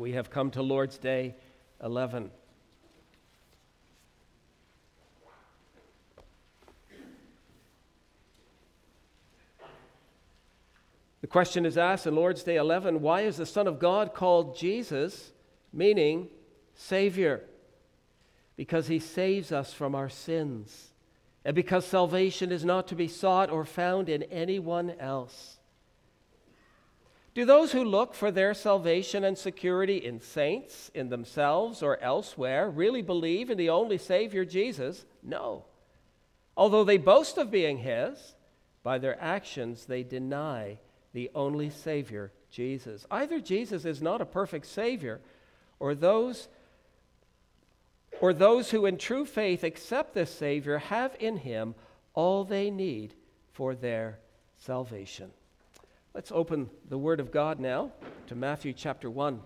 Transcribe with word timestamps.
We 0.00 0.12
have 0.12 0.30
come 0.30 0.50
to 0.52 0.62
Lord's 0.62 0.96
Day 0.96 1.34
11. 1.84 2.30
The 11.20 11.26
question 11.26 11.66
is 11.66 11.76
asked 11.76 12.06
in 12.06 12.14
Lord's 12.14 12.42
Day 12.42 12.56
11 12.56 13.02
why 13.02 13.20
is 13.20 13.36
the 13.36 13.44
Son 13.44 13.66
of 13.66 13.78
God 13.78 14.14
called 14.14 14.56
Jesus, 14.56 15.32
meaning 15.70 16.28
Savior? 16.74 17.44
Because 18.56 18.86
he 18.86 19.00
saves 19.00 19.52
us 19.52 19.74
from 19.74 19.94
our 19.94 20.08
sins, 20.08 20.92
and 21.44 21.54
because 21.54 21.84
salvation 21.84 22.50
is 22.50 22.64
not 22.64 22.88
to 22.88 22.94
be 22.94 23.06
sought 23.06 23.50
or 23.50 23.66
found 23.66 24.08
in 24.08 24.22
anyone 24.22 24.92
else. 24.98 25.59
Do 27.34 27.44
those 27.44 27.72
who 27.72 27.84
look 27.84 28.14
for 28.14 28.30
their 28.30 28.54
salvation 28.54 29.22
and 29.22 29.38
security 29.38 29.98
in 29.98 30.20
saints, 30.20 30.90
in 30.94 31.08
themselves, 31.08 31.82
or 31.82 32.00
elsewhere 32.02 32.68
really 32.68 33.02
believe 33.02 33.50
in 33.50 33.58
the 33.58 33.70
only 33.70 33.98
Savior, 33.98 34.44
Jesus? 34.44 35.04
No. 35.22 35.64
Although 36.56 36.84
they 36.84 36.98
boast 36.98 37.38
of 37.38 37.50
being 37.50 37.78
His, 37.78 38.34
by 38.82 38.98
their 38.98 39.20
actions 39.22 39.86
they 39.86 40.02
deny 40.02 40.78
the 41.12 41.30
only 41.34 41.70
Savior, 41.70 42.32
Jesus. 42.50 43.06
Either 43.10 43.40
Jesus 43.40 43.84
is 43.84 44.02
not 44.02 44.20
a 44.20 44.26
perfect 44.26 44.66
Savior, 44.66 45.20
or 45.78 45.94
those 45.94 46.48
or 48.20 48.32
those 48.32 48.70
who 48.70 48.86
in 48.86 48.98
true 48.98 49.24
faith 49.24 49.64
accept 49.64 50.14
this 50.14 50.30
Savior 50.30 50.78
have 50.78 51.16
in 51.20 51.38
him 51.38 51.74
all 52.12 52.44
they 52.44 52.70
need 52.70 53.14
for 53.52 53.74
their 53.74 54.18
salvation. 54.58 55.30
Let's 56.12 56.32
open 56.32 56.68
the 56.88 56.98
Word 56.98 57.20
of 57.20 57.30
God 57.30 57.60
now 57.60 57.92
to 58.26 58.34
Matthew 58.34 58.72
chapter 58.72 59.08
1. 59.08 59.40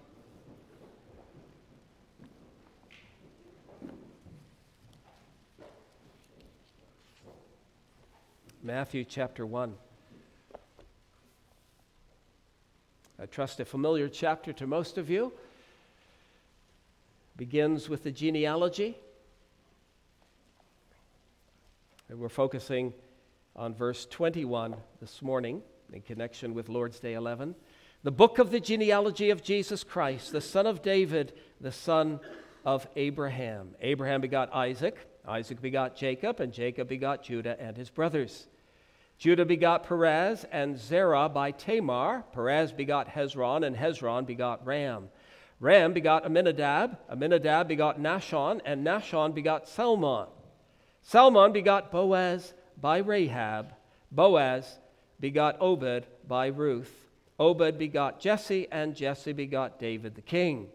Matthew 8.62 9.04
chapter 9.04 9.44
1. 9.44 9.74
I 13.20 13.26
trust 13.26 13.60
a 13.60 13.66
familiar 13.66 14.08
chapter 14.08 14.54
to 14.54 14.66
most 14.66 14.96
of 14.96 15.10
you. 15.10 15.34
Begins 17.36 17.90
with 17.90 18.04
the 18.04 18.10
genealogy. 18.10 18.96
And 22.08 22.18
we're 22.18 22.30
focusing 22.30 22.94
on 23.54 23.74
verse 23.74 24.06
21 24.06 24.76
this 25.02 25.20
morning 25.20 25.60
in 25.92 26.02
connection 26.02 26.54
with 26.54 26.68
Lord's 26.68 27.00
Day 27.00 27.14
11. 27.14 27.54
The 28.02 28.10
book 28.10 28.38
of 28.38 28.50
the 28.50 28.60
genealogy 28.60 29.30
of 29.30 29.42
Jesus 29.42 29.82
Christ, 29.82 30.32
the 30.32 30.40
son 30.40 30.66
of 30.66 30.82
David, 30.82 31.32
the 31.60 31.72
son 31.72 32.20
of 32.64 32.86
Abraham. 32.96 33.74
Abraham 33.80 34.20
begot 34.20 34.54
Isaac, 34.54 34.96
Isaac 35.26 35.60
begot 35.60 35.96
Jacob, 35.96 36.40
and 36.40 36.52
Jacob 36.52 36.88
begot 36.88 37.22
Judah 37.22 37.56
and 37.58 37.76
his 37.76 37.90
brothers. 37.90 38.46
Judah 39.16 39.44
begot 39.44 39.86
Perez 39.86 40.44
and 40.50 40.78
Zerah 40.78 41.28
by 41.28 41.52
Tamar. 41.52 42.24
Perez 42.32 42.72
begot 42.72 43.08
Hezron, 43.08 43.64
and 43.64 43.76
Hezron 43.76 44.26
begot 44.26 44.66
Ram. 44.66 45.08
Ram 45.60 45.92
begot 45.92 46.24
Amminadab. 46.26 46.98
Amminadab 47.10 47.68
begot 47.68 48.00
Nahshon, 48.00 48.60
and 48.64 48.84
Nahshon 48.84 49.34
begot 49.34 49.68
Salmon. 49.68 50.26
Salmon 51.02 51.52
begot 51.52 51.90
Boaz 51.90 52.54
by 52.80 52.98
Rahab. 52.98 53.72
Boaz 54.10 54.78
begot 55.24 55.56
Obed 55.58 56.04
by 56.28 56.48
Ruth. 56.48 57.06
Obed 57.40 57.78
begot 57.78 58.20
Jesse, 58.20 58.68
and 58.70 58.94
Jesse 58.94 59.32
begot 59.32 59.78
David 59.78 60.16
the 60.16 60.20
king. 60.20 60.66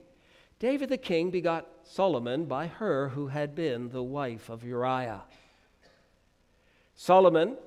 David 0.57 0.89
the 0.89 0.97
king 0.97 1.29
begot 1.29 1.67
Solomon 1.83 2.45
by 2.45 2.65
her 2.65 3.09
who 3.09 3.27
had 3.27 3.53
been 3.53 3.89
the 3.89 4.01
wife 4.01 4.49
of 4.49 4.63
Uriah. 4.63 5.21
Solomon 6.95 7.57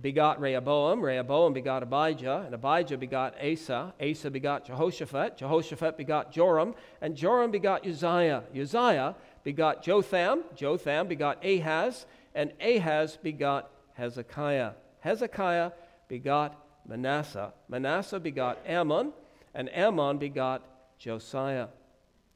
begot 0.00 0.40
Rehoboam, 0.40 1.00
Rehoboam 1.00 1.52
begot 1.52 1.84
Abijah, 1.84 2.42
and 2.46 2.54
Abijah 2.56 2.98
begot 2.98 3.36
Asa, 3.40 3.94
Asa 4.02 4.28
begot 4.28 4.66
Jehoshaphat, 4.66 5.36
Jehoshaphat 5.36 5.96
begot 5.96 6.32
Joram, 6.32 6.74
and 7.00 7.14
Joram 7.14 7.52
begot 7.52 7.86
Uzziah, 7.86 8.42
Uzziah 8.52 9.14
begot 9.44 9.80
Jotham, 9.80 10.42
Jotham 10.56 11.06
begot 11.06 11.44
Ahaz, 11.44 12.04
and 12.34 12.52
Ahaz 12.60 13.16
begot 13.22 13.70
Hezekiah. 13.94 14.72
Hezekiah 14.98 15.70
begot 16.08 16.56
Manasseh, 16.86 17.52
Manasseh 17.68 18.20
begot 18.20 18.58
Amon, 18.68 19.12
and 19.54 19.68
Amon 19.76 20.18
begot 20.18 20.62
Josiah. 20.98 21.68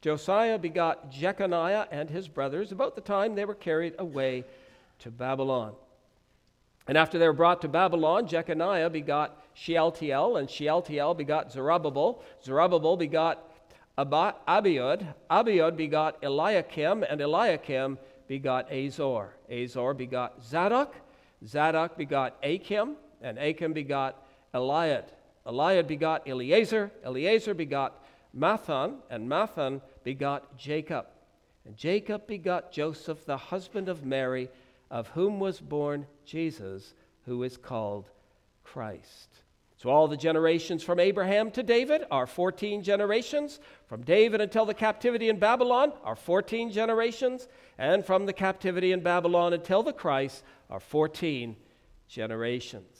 Josiah 0.00 0.58
begot 0.58 1.10
Jeconiah 1.10 1.86
and 1.90 2.08
his 2.08 2.26
brothers 2.26 2.72
about 2.72 2.94
the 2.94 3.02
time 3.02 3.34
they 3.34 3.44
were 3.44 3.54
carried 3.54 3.94
away 3.98 4.44
to 5.00 5.10
Babylon. 5.10 5.74
And 6.88 6.96
after 6.96 7.18
they 7.18 7.26
were 7.26 7.34
brought 7.34 7.60
to 7.62 7.68
Babylon, 7.68 8.26
Jeconiah 8.26 8.90
begot 8.90 9.40
Shealtiel, 9.54 10.36
and 10.38 10.48
Shealtiel 10.48 11.14
begot 11.14 11.52
Zerubbabel. 11.52 12.22
Zerubbabel 12.42 12.96
begot 12.96 13.46
Abiud. 13.98 15.06
Abiud 15.30 15.76
begot 15.76 16.16
Eliakim, 16.22 17.04
and 17.04 17.20
Eliakim 17.20 17.98
begot 18.26 18.72
Azor. 18.72 19.34
Azor 19.50 19.94
begot 19.94 20.42
Zadok. 20.42 20.96
Zadok 21.46 21.96
begot 21.96 22.36
Achim, 22.42 22.96
and 23.20 23.38
Achim 23.38 23.72
begot 23.72 24.26
Eliud. 24.54 25.04
Eliud 25.46 25.86
begot 25.86 26.28
Eleazar. 26.28 26.90
Eleazar 27.04 27.54
begot 27.54 28.04
Matthan, 28.36 28.96
and 29.10 29.28
Matthan 29.28 29.80
begot 30.04 30.56
Jacob. 30.56 31.06
And 31.64 31.76
Jacob 31.76 32.26
begot 32.26 32.72
Joseph, 32.72 33.24
the 33.24 33.36
husband 33.36 33.88
of 33.88 34.04
Mary 34.04 34.48
of 34.90 35.08
whom 35.08 35.38
was 35.38 35.60
born 35.60 36.06
Jesus, 36.24 36.94
who 37.26 37.42
is 37.42 37.56
called 37.56 38.10
Christ. 38.64 39.28
So, 39.76 39.88
all 39.88 40.08
the 40.08 40.16
generations 40.16 40.82
from 40.82 41.00
Abraham 41.00 41.50
to 41.52 41.62
David 41.62 42.04
are 42.10 42.26
14 42.26 42.82
generations. 42.82 43.60
From 43.86 44.02
David 44.02 44.42
until 44.42 44.66
the 44.66 44.74
captivity 44.74 45.30
in 45.30 45.38
Babylon 45.38 45.92
are 46.04 46.16
14 46.16 46.70
generations. 46.70 47.48
And 47.78 48.04
from 48.04 48.26
the 48.26 48.34
captivity 48.34 48.92
in 48.92 49.00
Babylon 49.00 49.54
until 49.54 49.82
the 49.82 49.94
Christ 49.94 50.44
are 50.68 50.80
14 50.80 51.56
generations. 52.08 52.99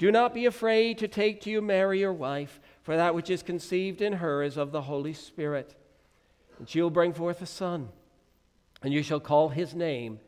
do 0.00 0.10
not 0.10 0.32
be 0.32 0.46
afraid 0.46 0.96
to 0.96 1.08
take 1.08 1.42
to 1.42 1.50
you 1.50 1.60
Mary, 1.60 2.00
your 2.00 2.14
wife 2.14 2.58
for 2.82 2.96
that 2.96 3.14
which 3.14 3.28
is 3.28 3.42
conceived 3.42 4.00
in 4.00 4.14
her 4.14 4.42
is 4.42 4.56
of 4.56 4.72
the 4.72 4.80
Holy 4.80 5.12
Spirit. 5.12 5.74
And 6.58 6.66
she 6.66 6.80
will 6.80 6.88
bring 6.88 7.12
forth 7.12 7.42
a 7.42 7.46
son, 7.46 7.90
and 8.82 8.94
you 8.94 9.02
shall 9.02 9.20
call 9.20 9.50
his 9.50 9.74
name 9.74 10.18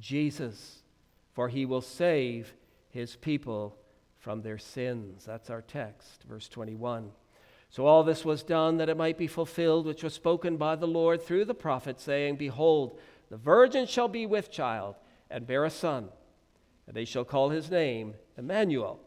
Jesus, 0.00 0.78
for 1.34 1.50
he 1.50 1.66
will 1.66 1.82
save 1.82 2.54
his 2.88 3.16
people 3.16 3.76
from 4.18 4.40
their 4.40 4.56
sins. 4.56 5.26
That's 5.26 5.50
our 5.50 5.60
text, 5.60 6.22
verse 6.22 6.48
21. 6.48 7.10
So 7.68 7.84
all 7.84 8.04
this 8.04 8.24
was 8.24 8.42
done 8.42 8.78
that 8.78 8.88
it 8.88 8.96
might 8.96 9.18
be 9.18 9.26
fulfilled, 9.26 9.84
which 9.84 10.02
was 10.02 10.14
spoken 10.14 10.56
by 10.56 10.74
the 10.74 10.86
Lord 10.86 11.20
through 11.20 11.44
the 11.44 11.54
prophet, 11.54 12.00
saying, 12.00 12.36
Behold, 12.36 12.98
the 13.28 13.36
virgin 13.36 13.84
shall 13.84 14.08
be 14.08 14.24
with 14.24 14.50
child 14.50 14.94
and 15.28 15.46
bear 15.46 15.66
a 15.66 15.70
son, 15.70 16.08
and 16.86 16.96
they 16.96 17.04
shall 17.04 17.24
call 17.24 17.50
his 17.50 17.70
name 17.70 18.14
Emmanuel, 18.36 19.00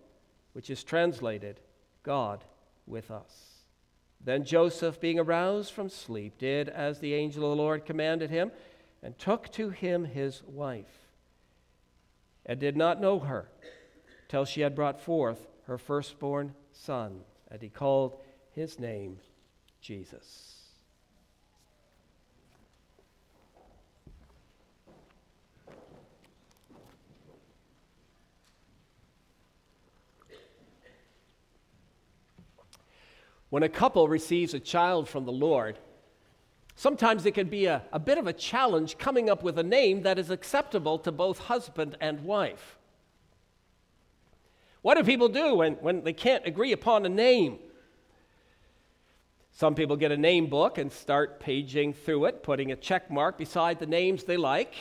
which 0.53 0.69
is 0.69 0.83
translated 0.83 1.59
God 2.03 2.43
with 2.87 3.11
us. 3.11 3.55
Then 4.23 4.43
Joseph, 4.43 4.99
being 4.99 5.19
aroused 5.19 5.71
from 5.71 5.89
sleep, 5.89 6.37
did 6.37 6.69
as 6.69 6.99
the 6.99 7.13
angel 7.13 7.43
of 7.43 7.49
the 7.51 7.61
Lord 7.61 7.85
commanded 7.85 8.29
him, 8.29 8.51
and 9.03 9.17
took 9.19 9.51
to 9.51 9.69
him 9.69 10.05
his 10.05 10.41
wife, 10.43 11.09
and 12.45 12.59
did 12.59 12.75
not 12.75 12.99
know 12.99 13.19
her 13.19 13.49
till 14.27 14.45
she 14.45 14.61
had 14.61 14.73
brought 14.73 14.99
forth 14.99 15.47
her 15.67 15.77
firstborn 15.77 16.55
son, 16.71 17.21
and 17.51 17.61
he 17.61 17.69
called 17.69 18.17
his 18.51 18.79
name 18.79 19.19
Jesus. 19.81 20.54
When 33.55 33.63
a 33.63 33.69
couple 33.69 34.09
receives 34.09 34.53
a 34.53 34.59
child 34.59 35.07
from 35.07 35.23
the 35.23 35.31
Lord, 35.31 35.79
sometimes 36.75 37.25
it 37.25 37.35
can 37.35 37.47
be 37.47 37.67
a, 37.67 37.83
a 37.93 37.99
bit 37.99 38.17
of 38.17 38.27
a 38.27 38.33
challenge 38.33 38.97
coming 38.97 39.29
up 39.29 39.43
with 39.43 39.57
a 39.57 39.63
name 39.63 40.01
that 40.01 40.19
is 40.19 40.29
acceptable 40.29 40.99
to 40.99 41.09
both 41.09 41.39
husband 41.39 41.95
and 42.01 42.25
wife. 42.25 42.77
What 44.81 44.97
do 44.97 45.05
people 45.05 45.29
do 45.29 45.55
when, 45.55 45.75
when 45.75 46.03
they 46.03 46.11
can't 46.11 46.45
agree 46.45 46.73
upon 46.73 47.05
a 47.05 47.07
name? 47.07 47.59
Some 49.53 49.73
people 49.73 49.95
get 49.95 50.11
a 50.11 50.17
name 50.17 50.47
book 50.47 50.77
and 50.77 50.91
start 50.91 51.39
paging 51.39 51.93
through 51.93 52.25
it, 52.25 52.43
putting 52.43 52.73
a 52.73 52.75
check 52.75 53.09
mark 53.09 53.37
beside 53.37 53.79
the 53.79 53.85
names 53.85 54.25
they 54.25 54.35
like. 54.35 54.73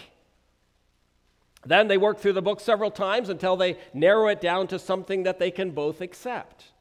Then 1.64 1.86
they 1.86 1.96
work 1.96 2.18
through 2.18 2.32
the 2.32 2.42
book 2.42 2.58
several 2.58 2.90
times 2.90 3.28
until 3.28 3.54
they 3.54 3.78
narrow 3.92 4.26
it 4.26 4.40
down 4.40 4.66
to 4.66 4.80
something 4.80 5.22
that 5.22 5.38
they 5.38 5.52
can 5.52 5.70
both 5.70 6.00
accept. 6.00 6.72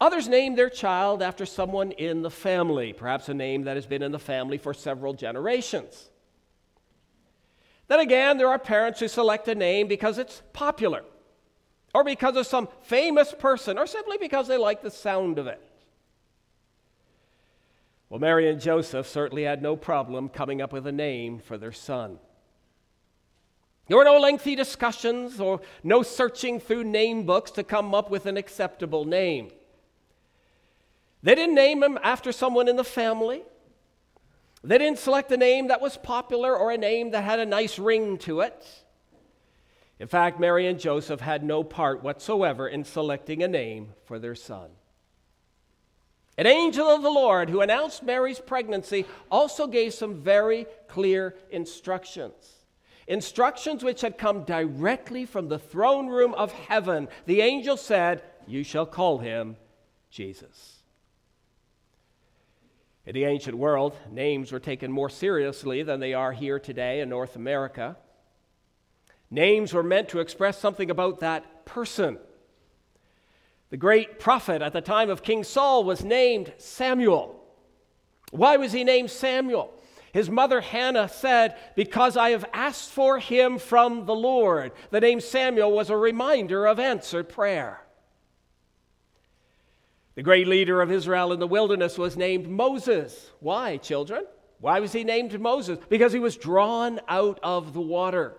Others 0.00 0.28
name 0.28 0.56
their 0.56 0.68
child 0.68 1.22
after 1.22 1.46
someone 1.46 1.90
in 1.92 2.22
the 2.22 2.30
family, 2.30 2.92
perhaps 2.92 3.28
a 3.28 3.34
name 3.34 3.64
that 3.64 3.76
has 3.76 3.86
been 3.86 4.02
in 4.02 4.12
the 4.12 4.18
family 4.18 4.58
for 4.58 4.74
several 4.74 5.14
generations. 5.14 6.10
Then 7.88 8.00
again, 8.00 8.36
there 8.36 8.48
are 8.48 8.58
parents 8.58 9.00
who 9.00 9.08
select 9.08 9.48
a 9.48 9.54
name 9.54 9.88
because 9.88 10.18
it's 10.18 10.42
popular, 10.52 11.02
or 11.94 12.04
because 12.04 12.36
of 12.36 12.46
some 12.46 12.68
famous 12.82 13.32
person, 13.32 13.78
or 13.78 13.86
simply 13.86 14.18
because 14.18 14.48
they 14.48 14.58
like 14.58 14.82
the 14.82 14.90
sound 14.90 15.38
of 15.38 15.46
it. 15.46 15.62
Well, 18.10 18.20
Mary 18.20 18.50
and 18.50 18.60
Joseph 18.60 19.08
certainly 19.08 19.44
had 19.44 19.62
no 19.62 19.76
problem 19.76 20.28
coming 20.28 20.60
up 20.60 20.72
with 20.72 20.86
a 20.86 20.92
name 20.92 21.38
for 21.38 21.56
their 21.56 21.72
son. 21.72 22.18
There 23.88 23.96
were 23.96 24.04
no 24.04 24.18
lengthy 24.18 24.56
discussions 24.56 25.40
or 25.40 25.60
no 25.82 26.02
searching 26.02 26.60
through 26.60 26.84
name 26.84 27.24
books 27.24 27.50
to 27.52 27.64
come 27.64 27.94
up 27.94 28.10
with 28.10 28.26
an 28.26 28.36
acceptable 28.36 29.04
name. 29.04 29.50
They 31.22 31.34
didn't 31.34 31.54
name 31.54 31.82
him 31.82 31.98
after 32.02 32.32
someone 32.32 32.68
in 32.68 32.76
the 32.76 32.84
family. 32.84 33.42
They 34.62 34.78
didn't 34.78 34.98
select 34.98 35.30
a 35.32 35.36
name 35.36 35.68
that 35.68 35.80
was 35.80 35.96
popular 35.96 36.56
or 36.56 36.70
a 36.70 36.78
name 36.78 37.10
that 37.12 37.22
had 37.22 37.38
a 37.38 37.46
nice 37.46 37.78
ring 37.78 38.18
to 38.18 38.40
it. 38.40 38.66
In 39.98 40.08
fact, 40.08 40.38
Mary 40.38 40.66
and 40.66 40.78
Joseph 40.78 41.20
had 41.20 41.42
no 41.42 41.64
part 41.64 42.02
whatsoever 42.02 42.68
in 42.68 42.84
selecting 42.84 43.42
a 43.42 43.48
name 43.48 43.94
for 44.04 44.18
their 44.18 44.34
son. 44.34 44.70
An 46.38 46.46
angel 46.46 46.86
of 46.86 47.02
the 47.02 47.10
Lord 47.10 47.48
who 47.48 47.62
announced 47.62 48.02
Mary's 48.02 48.40
pregnancy 48.40 49.06
also 49.30 49.66
gave 49.66 49.94
some 49.94 50.20
very 50.22 50.66
clear 50.86 51.34
instructions. 51.50 52.56
Instructions 53.08 53.82
which 53.82 54.02
had 54.02 54.18
come 54.18 54.44
directly 54.44 55.24
from 55.24 55.48
the 55.48 55.58
throne 55.58 56.08
room 56.08 56.34
of 56.34 56.52
heaven. 56.52 57.08
The 57.24 57.40
angel 57.40 57.76
said, 57.76 58.22
You 58.46 58.64
shall 58.64 58.84
call 58.84 59.18
him 59.18 59.56
Jesus. 60.10 60.75
In 63.06 63.14
the 63.14 63.24
ancient 63.24 63.56
world, 63.56 63.96
names 64.10 64.50
were 64.50 64.58
taken 64.58 64.90
more 64.90 65.08
seriously 65.08 65.84
than 65.84 66.00
they 66.00 66.12
are 66.12 66.32
here 66.32 66.58
today 66.58 67.00
in 67.00 67.08
North 67.08 67.36
America. 67.36 67.96
Names 69.30 69.72
were 69.72 69.84
meant 69.84 70.08
to 70.08 70.18
express 70.18 70.58
something 70.58 70.90
about 70.90 71.20
that 71.20 71.64
person. 71.64 72.18
The 73.70 73.76
great 73.76 74.18
prophet 74.18 74.60
at 74.60 74.72
the 74.72 74.80
time 74.80 75.08
of 75.08 75.22
King 75.22 75.44
Saul 75.44 75.84
was 75.84 76.04
named 76.04 76.52
Samuel. 76.58 77.40
Why 78.32 78.56
was 78.56 78.72
he 78.72 78.82
named 78.82 79.10
Samuel? 79.10 79.72
His 80.12 80.28
mother 80.28 80.60
Hannah 80.60 81.08
said, 81.08 81.56
Because 81.76 82.16
I 82.16 82.30
have 82.30 82.44
asked 82.52 82.90
for 82.90 83.20
him 83.20 83.58
from 83.58 84.06
the 84.06 84.14
Lord. 84.14 84.72
The 84.90 85.00
name 85.00 85.20
Samuel 85.20 85.70
was 85.70 85.90
a 85.90 85.96
reminder 85.96 86.66
of 86.66 86.80
answered 86.80 87.28
prayer. 87.28 87.85
The 90.16 90.22
great 90.22 90.48
leader 90.48 90.80
of 90.80 90.90
Israel 90.90 91.32
in 91.32 91.40
the 91.40 91.46
wilderness 91.46 91.98
was 91.98 92.16
named 92.16 92.48
Moses. 92.48 93.30
Why, 93.40 93.76
children? 93.76 94.24
Why 94.60 94.80
was 94.80 94.92
he 94.92 95.04
named 95.04 95.38
Moses? 95.38 95.78
Because 95.90 96.12
he 96.12 96.18
was 96.18 96.38
drawn 96.38 97.00
out 97.06 97.38
of 97.42 97.74
the 97.74 97.82
water. 97.82 98.34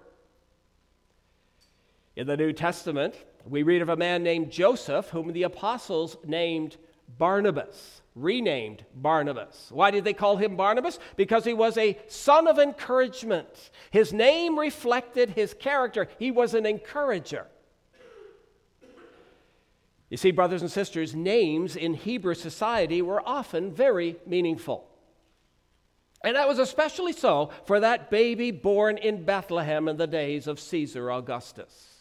In 2.15 2.25
the 2.25 2.35
New 2.35 2.51
Testament, 2.51 3.13
we 3.45 3.61
read 3.61 3.83
of 3.83 3.89
a 3.89 3.95
man 3.95 4.23
named 4.23 4.51
Joseph, 4.51 5.09
whom 5.09 5.31
the 5.31 5.43
apostles 5.43 6.17
named 6.25 6.77
Barnabas, 7.19 8.01
renamed 8.15 8.83
Barnabas. 8.95 9.69
Why 9.71 9.91
did 9.91 10.03
they 10.03 10.13
call 10.13 10.35
him 10.35 10.55
Barnabas? 10.55 10.97
Because 11.15 11.45
he 11.45 11.53
was 11.53 11.77
a 11.77 11.95
son 12.07 12.47
of 12.47 12.57
encouragement. 12.57 13.69
His 13.91 14.11
name 14.11 14.57
reflected 14.57 15.29
his 15.29 15.53
character, 15.53 16.07
he 16.17 16.31
was 16.31 16.55
an 16.55 16.65
encourager. 16.65 17.45
You 20.09 20.17
see, 20.17 20.31
brothers 20.31 20.61
and 20.61 20.71
sisters, 20.71 21.13
names 21.13 21.75
in 21.75 21.93
Hebrew 21.93 22.33
society 22.33 23.01
were 23.01 23.21
often 23.27 23.73
very 23.73 24.17
meaningful. 24.25 24.87
And 26.23 26.35
that 26.35 26.47
was 26.47 26.59
especially 26.59 27.13
so 27.13 27.51
for 27.65 27.79
that 27.79 28.09
baby 28.09 28.51
born 28.51 28.97
in 28.97 29.23
Bethlehem 29.23 29.87
in 29.87 29.97
the 29.97 30.07
days 30.07 30.47
of 30.47 30.59
Caesar 30.59 31.11
Augustus. 31.11 31.93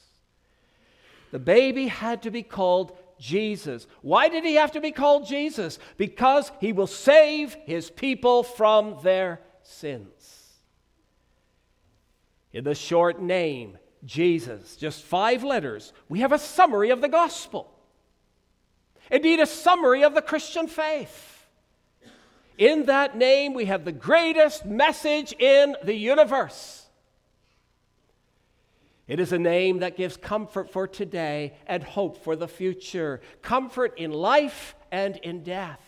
The 1.32 1.38
baby 1.38 1.88
had 1.88 2.23
to 2.23 2.31
be 2.31 2.43
called 2.43 2.97
Jesus. 3.19 3.87
Why 4.03 4.29
did 4.29 4.44
he 4.44 4.55
have 4.55 4.73
to 4.73 4.81
be 4.81 4.93
called 4.93 5.26
Jesus? 5.26 5.79
Because 5.97 6.52
he 6.61 6.73
will 6.73 6.87
save 6.87 7.55
his 7.64 7.91
people 7.91 8.43
from 8.43 8.99
their 9.02 9.41
sins. 9.62 10.55
In 12.52 12.64
the 12.64 12.75
short 12.75 13.20
name, 13.20 13.76
Jesus, 14.05 14.76
just 14.76 15.02
five 15.02 15.43
letters, 15.43 15.93
we 16.09 16.20
have 16.20 16.32
a 16.32 16.38
summary 16.38 16.91
of 16.91 17.00
the 17.00 17.09
gospel. 17.09 17.75
Indeed, 19.11 19.41
a 19.41 19.47
summary 19.47 20.03
of 20.05 20.14
the 20.14 20.23
Christian 20.23 20.67
faith. 20.67 21.47
In 22.58 22.87
that 22.87 23.17
name, 23.17 23.55
we 23.55 23.67
have 23.67 23.85
the 23.85 23.93
greatest 23.93 24.64
message 24.64 25.35
in 25.38 25.76
the 25.85 25.94
universe. 25.94 26.87
It 29.06 29.20
is 29.20 29.32
a 29.32 29.38
name 29.38 29.81
that 29.81 29.97
gives 29.97 30.17
comfort 30.17 30.73
for 30.73 30.88
today 30.88 31.55
and 31.67 31.82
hope 31.82 32.25
for 32.25 32.35
the 32.35 32.49
future, 32.49 33.20
comfort 33.43 33.94
in 33.99 34.11
life 34.11 34.75
and 34.91 35.17
in 35.19 35.43
death. 35.44 35.81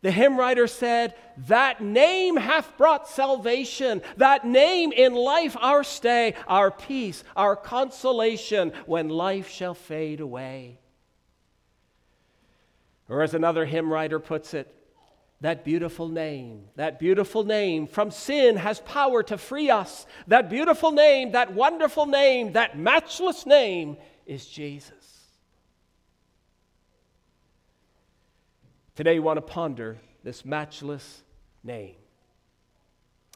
The 0.00 0.10
hymn 0.10 0.38
writer 0.38 0.66
said, 0.66 1.14
That 1.48 1.82
name 1.82 2.36
hath 2.36 2.76
brought 2.76 3.08
salvation, 3.08 4.02
that 4.18 4.46
name 4.46 4.92
in 4.92 5.14
life 5.14 5.56
our 5.60 5.82
stay, 5.82 6.34
our 6.46 6.70
peace, 6.70 7.24
our 7.36 7.56
consolation 7.56 8.72
when 8.86 9.08
life 9.08 9.48
shall 9.48 9.74
fade 9.74 10.20
away. 10.20 10.78
Or 13.08 13.22
as 13.22 13.34
another 13.34 13.64
hymn 13.64 13.92
writer 13.92 14.18
puts 14.18 14.54
it, 14.54 14.74
that 15.40 15.64
beautiful 15.64 16.08
name, 16.08 16.64
that 16.76 16.98
beautiful 16.98 17.44
name 17.44 17.86
from 17.86 18.10
sin 18.10 18.56
has 18.56 18.80
power 18.80 19.22
to 19.24 19.36
free 19.36 19.68
us. 19.68 20.06
That 20.26 20.48
beautiful 20.48 20.90
name, 20.90 21.32
that 21.32 21.52
wonderful 21.52 22.06
name, 22.06 22.54
that 22.54 22.78
matchless 22.78 23.44
name 23.44 23.98
is 24.24 24.46
Jesus. 24.46 24.94
Today, 28.94 29.14
we 29.14 29.20
want 29.20 29.36
to 29.36 29.42
ponder 29.42 29.98
this 30.22 30.44
matchless 30.44 31.22
name. 31.62 31.96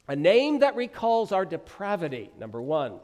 A 0.06 0.16
name 0.16 0.60
that 0.60 0.76
recalls 0.76 1.32
our 1.32 1.44
depravity, 1.44 2.30
number 2.38 2.62
one. 2.62 3.00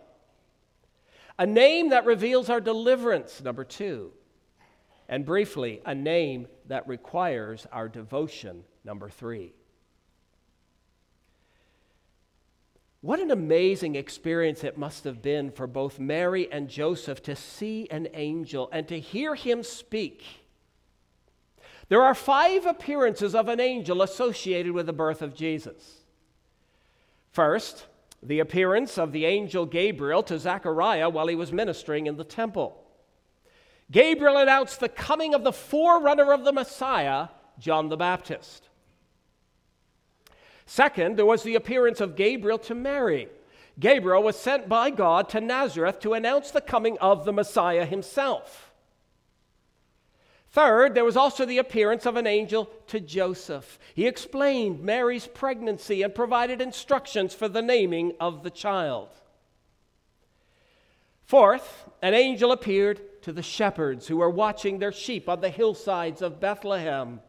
A 1.38 1.46
name 1.46 1.90
that 1.90 2.06
reveals 2.06 2.48
our 2.48 2.60
deliverance, 2.60 3.42
number 3.42 3.64
two. 3.64 4.12
And 5.08 5.26
briefly, 5.26 5.82
a 5.84 5.94
name 5.94 6.46
that 6.66 6.88
requires 6.88 7.66
our 7.72 7.88
devotion, 7.88 8.64
number 8.84 9.08
three. 9.08 9.52
What 13.00 13.20
an 13.20 13.30
amazing 13.30 13.96
experience 13.96 14.64
it 14.64 14.78
must 14.78 15.04
have 15.04 15.20
been 15.20 15.50
for 15.50 15.66
both 15.66 15.98
Mary 15.98 16.50
and 16.50 16.70
Joseph 16.70 17.22
to 17.24 17.36
see 17.36 17.86
an 17.90 18.08
angel 18.14 18.70
and 18.72 18.88
to 18.88 18.98
hear 18.98 19.34
him 19.34 19.62
speak. 19.62 20.24
There 21.90 22.02
are 22.02 22.14
five 22.14 22.64
appearances 22.64 23.34
of 23.34 23.48
an 23.48 23.60
angel 23.60 24.00
associated 24.00 24.72
with 24.72 24.86
the 24.86 24.94
birth 24.94 25.20
of 25.20 25.34
Jesus. 25.34 26.04
First, 27.30 27.86
the 28.22 28.38
appearance 28.38 28.96
of 28.96 29.12
the 29.12 29.26
angel 29.26 29.66
Gabriel 29.66 30.22
to 30.22 30.38
Zechariah 30.38 31.10
while 31.10 31.26
he 31.26 31.34
was 31.34 31.52
ministering 31.52 32.06
in 32.06 32.16
the 32.16 32.24
temple. 32.24 32.83
Gabriel 33.90 34.38
announced 34.38 34.80
the 34.80 34.88
coming 34.88 35.34
of 35.34 35.44
the 35.44 35.52
forerunner 35.52 36.32
of 36.32 36.44
the 36.44 36.52
Messiah, 36.52 37.28
John 37.58 37.88
the 37.88 37.96
Baptist. 37.96 38.68
Second, 40.66 41.16
there 41.16 41.26
was 41.26 41.42
the 41.42 41.54
appearance 41.54 42.00
of 42.00 42.16
Gabriel 42.16 42.58
to 42.58 42.74
Mary. 42.74 43.28
Gabriel 43.78 44.22
was 44.22 44.36
sent 44.36 44.68
by 44.68 44.90
God 44.90 45.28
to 45.30 45.40
Nazareth 45.40 46.00
to 46.00 46.14
announce 46.14 46.50
the 46.50 46.60
coming 46.60 46.96
of 46.98 47.24
the 47.24 47.32
Messiah 47.32 47.84
himself. 47.84 48.70
Third, 50.50 50.94
there 50.94 51.04
was 51.04 51.16
also 51.16 51.44
the 51.44 51.58
appearance 51.58 52.06
of 52.06 52.16
an 52.16 52.28
angel 52.28 52.70
to 52.86 53.00
Joseph. 53.00 53.78
He 53.92 54.06
explained 54.06 54.84
Mary's 54.84 55.26
pregnancy 55.26 56.02
and 56.02 56.14
provided 56.14 56.60
instructions 56.60 57.34
for 57.34 57.48
the 57.48 57.60
naming 57.60 58.12
of 58.20 58.44
the 58.44 58.50
child. 58.50 59.08
Fourth, 61.24 61.90
an 62.00 62.14
angel 62.14 62.52
appeared 62.52 63.00
to 63.24 63.32
the 63.32 63.42
shepherds 63.42 64.06
who 64.06 64.18
were 64.18 64.30
watching 64.30 64.78
their 64.78 64.92
sheep 64.92 65.28
on 65.28 65.40
the 65.40 65.48
hillsides 65.48 66.20
of 66.20 66.40
Bethlehem. 66.40 67.20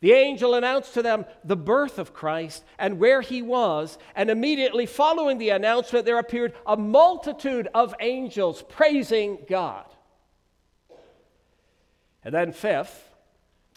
The 0.00 0.12
angel 0.12 0.54
announced 0.54 0.94
to 0.94 1.02
them 1.02 1.24
the 1.42 1.56
birth 1.56 1.98
of 1.98 2.12
Christ 2.12 2.64
and 2.78 2.98
where 2.98 3.22
he 3.22 3.40
was, 3.42 3.98
and 4.14 4.30
immediately 4.30 4.84
following 4.84 5.38
the 5.38 5.48
announcement, 5.50 6.04
there 6.04 6.18
appeared 6.18 6.54
a 6.66 6.76
multitude 6.76 7.68
of 7.74 7.94
angels 7.98 8.62
praising 8.68 9.38
God. 9.48 9.86
And 12.22 12.34
then, 12.34 12.52
fifth, 12.52 13.08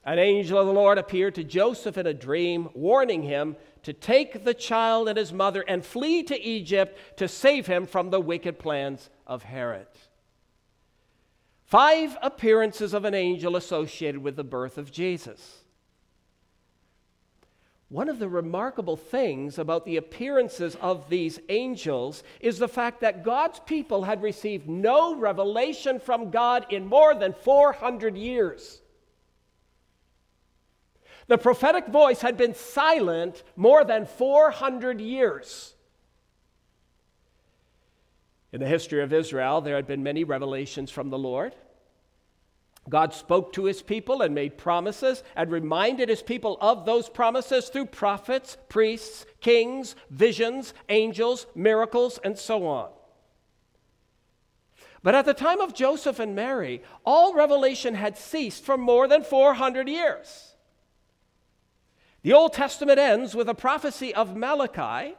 an 0.03 0.19
angel 0.19 0.59
of 0.59 0.67
the 0.67 0.73
Lord 0.73 0.97
appeared 0.97 1.35
to 1.35 1.43
Joseph 1.43 1.97
in 1.97 2.05
a 2.05 2.13
dream, 2.13 2.69
warning 2.73 3.23
him 3.23 3.55
to 3.83 3.93
take 3.93 4.43
the 4.43 4.53
child 4.53 5.07
and 5.07 5.17
his 5.17 5.31
mother 5.31 5.63
and 5.67 5.85
flee 5.85 6.21
to 6.23 6.39
Egypt 6.39 7.17
to 7.17 7.29
save 7.29 7.65
him 7.65 7.87
from 7.87 8.09
the 8.09 8.19
wicked 8.19 8.59
plans 8.59 9.09
of 9.25 9.43
Herod. 9.43 9.87
Five 11.71 12.17
appearances 12.21 12.93
of 12.93 13.05
an 13.05 13.13
angel 13.13 13.55
associated 13.55 14.21
with 14.21 14.35
the 14.35 14.43
birth 14.43 14.77
of 14.77 14.91
Jesus. 14.91 15.63
One 17.87 18.09
of 18.09 18.19
the 18.19 18.27
remarkable 18.27 18.97
things 18.97 19.57
about 19.57 19.85
the 19.85 19.95
appearances 19.95 20.75
of 20.81 21.09
these 21.09 21.39
angels 21.47 22.23
is 22.41 22.59
the 22.59 22.67
fact 22.67 22.99
that 22.99 23.23
God's 23.23 23.61
people 23.61 24.03
had 24.03 24.21
received 24.21 24.67
no 24.67 25.15
revelation 25.15 26.01
from 26.01 26.29
God 26.29 26.65
in 26.69 26.87
more 26.87 27.15
than 27.15 27.31
400 27.31 28.17
years. 28.17 28.81
The 31.27 31.37
prophetic 31.37 31.87
voice 31.87 32.19
had 32.19 32.35
been 32.35 32.53
silent 32.53 33.43
more 33.55 33.85
than 33.85 34.05
400 34.05 34.99
years. 34.99 35.70
In 38.53 38.59
the 38.59 38.67
history 38.67 39.01
of 39.01 39.13
Israel, 39.13 39.61
there 39.61 39.75
had 39.75 39.87
been 39.87 40.03
many 40.03 40.23
revelations 40.23 40.91
from 40.91 41.09
the 41.09 41.17
Lord. 41.17 41.55
God 42.89 43.13
spoke 43.13 43.53
to 43.53 43.65
his 43.65 43.81
people 43.81 44.21
and 44.21 44.33
made 44.33 44.57
promises 44.57 45.23
and 45.35 45.51
reminded 45.51 46.09
his 46.09 46.23
people 46.23 46.57
of 46.59 46.85
those 46.85 47.07
promises 47.09 47.69
through 47.69 47.85
prophets, 47.85 48.57
priests, 48.69 49.25
kings, 49.39 49.95
visions, 50.09 50.73
angels, 50.89 51.45
miracles, 51.55 52.19
and 52.23 52.37
so 52.37 52.65
on. 52.65 52.89
But 55.03 55.15
at 55.15 55.25
the 55.25 55.33
time 55.33 55.61
of 55.61 55.73
Joseph 55.73 56.19
and 56.19 56.35
Mary, 56.35 56.83
all 57.05 57.33
revelation 57.33 57.95
had 57.95 58.17
ceased 58.17 58.65
for 58.65 58.77
more 58.77 59.07
than 59.07 59.23
400 59.23 59.87
years. 59.87 60.55
The 62.23 62.33
Old 62.33 62.53
Testament 62.53 62.99
ends 62.99 63.33
with 63.33 63.49
a 63.49 63.55
prophecy 63.55 64.13
of 64.13 64.35
Malachi, 64.35 65.15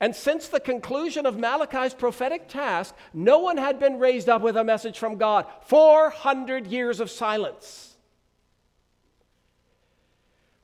and 0.00 0.14
since 0.14 0.48
the 0.48 0.60
conclusion 0.60 1.26
of 1.26 1.38
Malachi's 1.38 1.94
prophetic 1.94 2.48
task, 2.48 2.94
no 3.12 3.38
one 3.38 3.56
had 3.56 3.78
been 3.78 3.98
raised 3.98 4.28
up 4.28 4.42
with 4.42 4.56
a 4.56 4.64
message 4.64 4.98
from 4.98 5.16
God. 5.16 5.46
400 5.66 6.66
years 6.66 7.00
of 7.00 7.10
silence. 7.10 7.96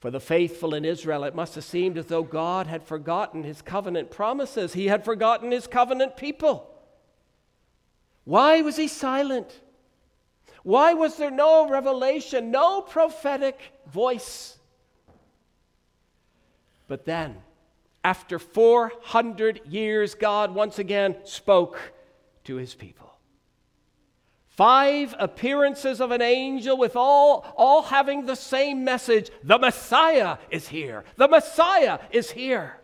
For 0.01 0.11
the 0.11 0.21
faithful 0.21 0.75
in 0.75 0.85
Israel, 0.85 1.25
it 1.25 1.35
must 1.35 1.55
have 1.55 1.65
seemed 1.65 1.99
as 1.99 2.07
though 2.07 2.23
God 2.23 2.67
had 2.67 2.83
forgotten 2.83 3.45
his 3.45 3.61
covenant 3.61 4.11
promises, 4.11 4.73
he 4.73 4.87
had 4.87 5.05
forgotten 5.05 5.53
his 5.53 5.67
covenant 5.67 6.17
people. 6.17 6.67
Why 8.25 8.63
was 8.63 8.77
he 8.77 8.89
silent? 8.89 9.61
Why 10.63 10.95
was 10.95 11.17
there 11.17 11.31
no 11.31 11.69
revelation, 11.69 12.51
no 12.51 12.81
prophetic 12.81 13.59
voice? 13.87 14.59
But 16.87 17.05
then, 17.05 17.37
after 18.03 18.39
400 18.39 19.61
years, 19.67 20.15
God 20.15 20.55
once 20.55 20.79
again 20.79 21.17
spoke 21.25 21.79
to 22.45 22.57
his 22.57 22.75
people. 22.75 23.11
Five 24.49 25.15
appearances 25.19 26.01
of 26.01 26.11
an 26.11 26.21
angel 26.21 26.77
with 26.77 26.97
all, 26.97 27.47
all 27.57 27.83
having 27.83 28.27
the 28.27 28.35
same 28.35 28.85
message 28.85 29.31
the 29.43 29.59
Messiah 29.59 30.39
is 30.51 30.69
here. 30.69 31.05
The 31.17 31.29
Messiah 31.29 31.99
is 32.11 32.31
here. 32.31 32.77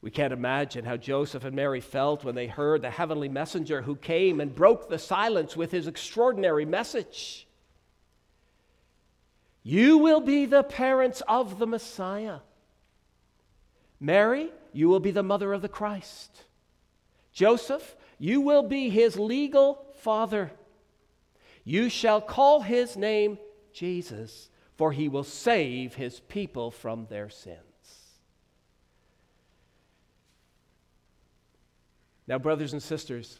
We 0.00 0.10
can't 0.10 0.32
imagine 0.32 0.84
how 0.84 0.96
Joseph 0.96 1.44
and 1.44 1.56
Mary 1.56 1.80
felt 1.80 2.24
when 2.24 2.36
they 2.36 2.46
heard 2.46 2.82
the 2.82 2.90
heavenly 2.90 3.28
messenger 3.28 3.82
who 3.82 3.96
came 3.96 4.40
and 4.40 4.54
broke 4.54 4.88
the 4.88 4.98
silence 4.98 5.56
with 5.56 5.72
his 5.72 5.88
extraordinary 5.88 6.64
message. 6.64 7.47
You 9.68 9.98
will 9.98 10.20
be 10.20 10.46
the 10.46 10.62
parents 10.62 11.22
of 11.28 11.58
the 11.58 11.66
Messiah. 11.66 12.38
Mary, 14.00 14.48
you 14.72 14.88
will 14.88 14.98
be 14.98 15.10
the 15.10 15.22
mother 15.22 15.52
of 15.52 15.60
the 15.60 15.68
Christ. 15.68 16.44
Joseph, 17.34 17.94
you 18.18 18.40
will 18.40 18.62
be 18.62 18.88
his 18.88 19.18
legal 19.18 19.84
father. 19.96 20.52
You 21.64 21.90
shall 21.90 22.22
call 22.22 22.62
his 22.62 22.96
name 22.96 23.36
Jesus, 23.74 24.48
for 24.78 24.90
he 24.90 25.06
will 25.06 25.22
save 25.22 25.96
his 25.96 26.18
people 26.18 26.70
from 26.70 27.06
their 27.10 27.28
sins. 27.28 27.58
Now, 32.26 32.38
brothers 32.38 32.72
and 32.72 32.82
sisters, 32.82 33.38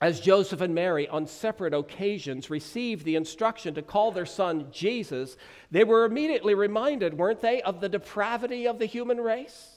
as 0.00 0.20
Joseph 0.20 0.60
and 0.60 0.74
Mary 0.74 1.08
on 1.08 1.26
separate 1.26 1.72
occasions 1.72 2.50
received 2.50 3.04
the 3.04 3.16
instruction 3.16 3.74
to 3.74 3.82
call 3.82 4.12
their 4.12 4.26
son 4.26 4.66
Jesus, 4.70 5.36
they 5.70 5.84
were 5.84 6.04
immediately 6.04 6.54
reminded, 6.54 7.16
weren't 7.16 7.40
they, 7.40 7.62
of 7.62 7.80
the 7.80 7.88
depravity 7.88 8.66
of 8.66 8.78
the 8.78 8.86
human 8.86 9.20
race? 9.20 9.70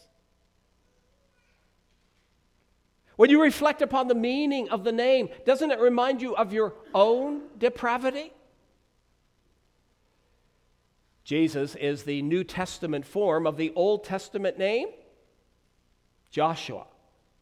When 3.15 3.29
you 3.29 3.41
reflect 3.41 3.81
upon 3.81 4.07
the 4.07 4.15
meaning 4.15 4.69
of 4.69 4.83
the 4.83 4.91
name, 4.91 5.29
doesn't 5.45 5.71
it 5.71 5.79
remind 5.79 6.21
you 6.21 6.36
of 6.36 6.53
your 6.53 6.74
own 6.93 7.43
depravity? 7.57 8.31
Jesus 11.24 11.75
is 11.75 12.03
the 12.03 12.21
New 12.21 12.43
Testament 12.43 13.05
form 13.05 13.45
of 13.45 13.57
the 13.57 13.74
Old 13.75 14.03
Testament 14.03 14.57
name, 14.57 14.88
Joshua, 16.31 16.86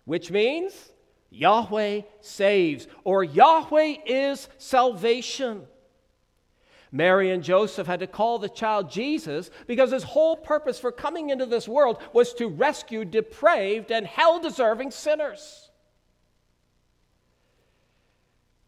which 0.05 0.31
means 0.31 0.91
Yahweh 1.35 2.01
saves, 2.21 2.87
or 3.03 3.23
Yahweh 3.23 3.97
is 4.05 4.47
salvation. 4.57 5.63
Mary 6.91 7.31
and 7.31 7.43
Joseph 7.43 7.87
had 7.87 7.99
to 7.99 8.07
call 8.07 8.39
the 8.39 8.47
child 8.47 8.89
Jesus 8.89 9.49
because 9.67 9.91
his 9.91 10.03
whole 10.03 10.37
purpose 10.37 10.79
for 10.79 10.93
coming 10.93 11.29
into 11.29 11.45
this 11.45 11.67
world 11.67 12.01
was 12.13 12.33
to 12.35 12.47
rescue 12.47 13.03
depraved 13.03 13.91
and 13.91 14.07
hell 14.07 14.39
deserving 14.39 14.91
sinners. 14.91 15.69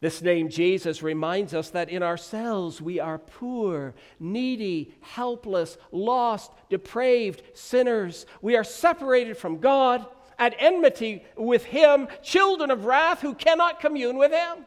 This 0.00 0.20
name 0.20 0.48
Jesus 0.48 1.02
reminds 1.02 1.54
us 1.54 1.70
that 1.70 1.88
in 1.88 2.02
ourselves 2.02 2.82
we 2.82 3.00
are 3.00 3.18
poor, 3.18 3.94
needy, 4.20 4.94
helpless, 5.00 5.78
lost, 5.90 6.52
depraved 6.68 7.42
sinners. 7.54 8.26
We 8.42 8.56
are 8.56 8.62
separated 8.62 9.38
from 9.38 9.58
God 9.58 10.06
at 10.38 10.54
enmity 10.58 11.24
with 11.36 11.64
him, 11.64 12.08
children 12.22 12.70
of 12.70 12.84
wrath 12.84 13.20
who 13.20 13.34
cannot 13.34 13.80
commune 13.80 14.16
with 14.16 14.32
him. 14.32 14.66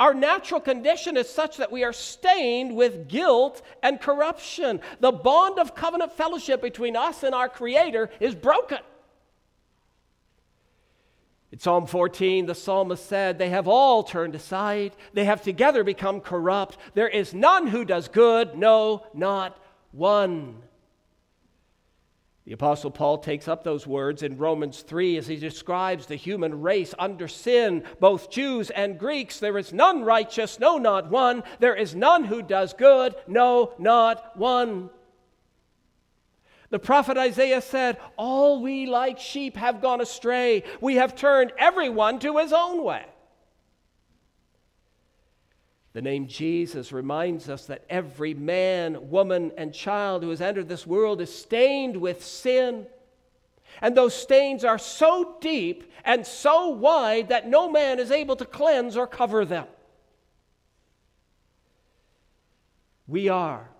Our 0.00 0.12
natural 0.12 0.60
condition 0.60 1.16
is 1.16 1.28
such 1.28 1.58
that 1.58 1.70
we 1.70 1.84
are 1.84 1.92
stained 1.92 2.74
with 2.74 3.08
guilt 3.08 3.62
and 3.82 4.00
corruption. 4.00 4.80
The 5.00 5.12
bond 5.12 5.58
of 5.58 5.74
covenant 5.74 6.12
fellowship 6.12 6.60
between 6.60 6.96
us 6.96 7.22
and 7.22 7.34
our 7.34 7.48
Creator 7.48 8.10
is 8.18 8.34
broken. 8.34 8.78
In 11.52 11.60
Psalm 11.60 11.86
14, 11.86 12.46
the 12.46 12.54
psalmist 12.56 13.06
said, 13.06 13.38
They 13.38 13.50
have 13.50 13.68
all 13.68 14.02
turned 14.02 14.34
aside. 14.34 14.96
They 15.12 15.24
have 15.24 15.42
together 15.42 15.84
become 15.84 16.20
corrupt. 16.20 16.76
There 16.94 17.08
is 17.08 17.32
none 17.32 17.68
who 17.68 17.84
does 17.84 18.08
good, 18.08 18.58
no, 18.58 19.06
not 19.14 19.56
one. 19.92 20.56
The 22.46 22.52
Apostle 22.52 22.90
Paul 22.90 23.18
takes 23.18 23.48
up 23.48 23.64
those 23.64 23.86
words 23.86 24.22
in 24.22 24.36
Romans 24.36 24.82
3 24.82 25.16
as 25.16 25.26
he 25.26 25.36
describes 25.36 26.04
the 26.04 26.16
human 26.16 26.60
race 26.60 26.92
under 26.98 27.26
sin, 27.26 27.84
both 28.00 28.30
Jews 28.30 28.68
and 28.68 28.98
Greeks. 28.98 29.40
There 29.40 29.56
is 29.56 29.72
none 29.72 30.04
righteous, 30.04 30.60
no, 30.60 30.76
not 30.76 31.10
one. 31.10 31.42
There 31.58 31.74
is 31.74 31.94
none 31.94 32.24
who 32.24 32.42
does 32.42 32.74
good, 32.74 33.14
no, 33.26 33.72
not 33.78 34.36
one. 34.36 34.90
The 36.68 36.78
prophet 36.78 37.16
Isaiah 37.16 37.62
said, 37.62 37.98
All 38.18 38.60
we 38.60 38.84
like 38.84 39.18
sheep 39.18 39.56
have 39.56 39.80
gone 39.80 40.02
astray. 40.02 40.64
We 40.82 40.96
have 40.96 41.14
turned 41.14 41.52
everyone 41.56 42.18
to 42.18 42.36
his 42.36 42.52
own 42.52 42.84
way. 42.84 43.06
The 45.94 46.02
name 46.02 46.26
Jesus 46.26 46.92
reminds 46.92 47.48
us 47.48 47.66
that 47.66 47.84
every 47.88 48.34
man, 48.34 49.10
woman, 49.10 49.52
and 49.56 49.72
child 49.72 50.24
who 50.24 50.30
has 50.30 50.40
entered 50.40 50.68
this 50.68 50.86
world 50.86 51.20
is 51.20 51.32
stained 51.32 51.96
with 51.96 52.24
sin. 52.24 52.86
And 53.80 53.96
those 53.96 54.12
stains 54.12 54.64
are 54.64 54.78
so 54.78 55.36
deep 55.40 55.92
and 56.04 56.26
so 56.26 56.68
wide 56.68 57.28
that 57.28 57.48
no 57.48 57.70
man 57.70 58.00
is 58.00 58.10
able 58.10 58.34
to 58.36 58.44
cleanse 58.44 58.96
or 58.96 59.06
cover 59.06 59.44
them. 59.44 59.66
We 63.06 63.28
are, 63.28 63.70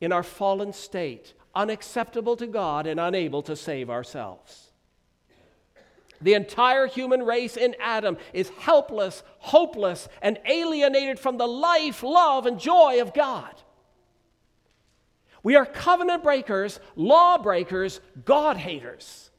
in 0.00 0.12
our 0.12 0.22
fallen 0.22 0.72
state, 0.72 1.34
unacceptable 1.54 2.36
to 2.36 2.46
God 2.46 2.86
and 2.86 2.98
unable 2.98 3.42
to 3.42 3.54
save 3.54 3.90
ourselves. 3.90 4.69
The 6.20 6.34
entire 6.34 6.86
human 6.86 7.22
race 7.22 7.56
in 7.56 7.74
Adam 7.80 8.18
is 8.32 8.50
helpless, 8.50 9.22
hopeless, 9.38 10.08
and 10.20 10.38
alienated 10.46 11.18
from 11.18 11.38
the 11.38 11.48
life, 11.48 12.02
love, 12.02 12.46
and 12.46 12.58
joy 12.58 13.00
of 13.00 13.14
God. 13.14 13.54
We 15.42 15.56
are 15.56 15.64
covenant 15.64 16.22
breakers, 16.22 16.78
law 16.96 17.38
breakers, 17.38 18.00
God 18.24 18.56
haters. 18.58 19.30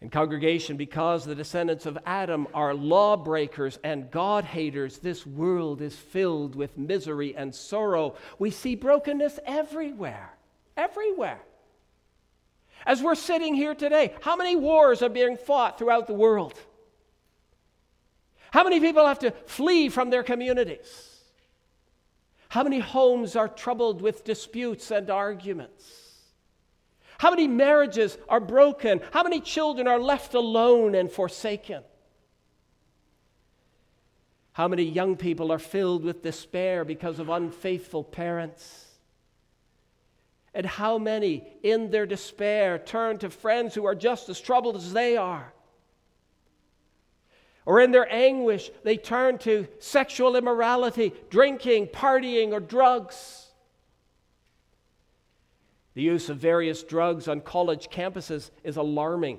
In 0.00 0.10
congregation, 0.10 0.76
because 0.76 1.24
the 1.24 1.34
descendants 1.34 1.84
of 1.84 1.98
Adam 2.06 2.46
are 2.54 2.72
lawbreakers 2.72 3.80
and 3.82 4.10
God 4.10 4.44
haters, 4.44 4.98
this 4.98 5.26
world 5.26 5.82
is 5.82 5.96
filled 5.96 6.54
with 6.54 6.78
misery 6.78 7.36
and 7.36 7.52
sorrow. 7.52 8.14
We 8.38 8.52
see 8.52 8.76
brokenness 8.76 9.40
everywhere. 9.44 10.32
Everywhere. 10.76 11.40
As 12.86 13.02
we're 13.02 13.14
sitting 13.14 13.54
here 13.54 13.74
today, 13.74 14.14
how 14.20 14.36
many 14.36 14.56
wars 14.56 15.02
are 15.02 15.08
being 15.08 15.36
fought 15.36 15.78
throughout 15.78 16.06
the 16.06 16.14
world? 16.14 16.54
How 18.50 18.64
many 18.64 18.80
people 18.80 19.06
have 19.06 19.18
to 19.20 19.30
flee 19.46 19.88
from 19.88 20.10
their 20.10 20.22
communities? 20.22 21.20
How 22.48 22.62
many 22.62 22.78
homes 22.78 23.36
are 23.36 23.48
troubled 23.48 24.00
with 24.00 24.24
disputes 24.24 24.90
and 24.90 25.10
arguments? 25.10 26.08
How 27.18 27.30
many 27.30 27.46
marriages 27.46 28.16
are 28.28 28.40
broken? 28.40 29.00
How 29.12 29.22
many 29.22 29.40
children 29.40 29.86
are 29.86 29.98
left 29.98 30.34
alone 30.34 30.94
and 30.94 31.10
forsaken? 31.10 31.82
How 34.52 34.66
many 34.66 34.84
young 34.84 35.16
people 35.16 35.52
are 35.52 35.58
filled 35.58 36.04
with 36.04 36.22
despair 36.22 36.84
because 36.84 37.18
of 37.18 37.28
unfaithful 37.28 38.02
parents? 38.02 38.87
And 40.58 40.66
how 40.66 40.98
many, 40.98 41.44
in 41.62 41.92
their 41.92 42.04
despair, 42.04 42.80
turn 42.80 43.18
to 43.18 43.30
friends 43.30 43.76
who 43.76 43.86
are 43.86 43.94
just 43.94 44.28
as 44.28 44.40
troubled 44.40 44.74
as 44.74 44.92
they 44.92 45.16
are? 45.16 45.52
Or 47.64 47.80
in 47.80 47.92
their 47.92 48.12
anguish, 48.12 48.68
they 48.82 48.96
turn 48.96 49.38
to 49.38 49.68
sexual 49.78 50.34
immorality, 50.34 51.12
drinking, 51.30 51.86
partying, 51.86 52.50
or 52.50 52.58
drugs. 52.58 53.46
The 55.94 56.02
use 56.02 56.28
of 56.28 56.38
various 56.38 56.82
drugs 56.82 57.28
on 57.28 57.40
college 57.40 57.88
campuses 57.88 58.50
is 58.64 58.76
alarming. 58.76 59.38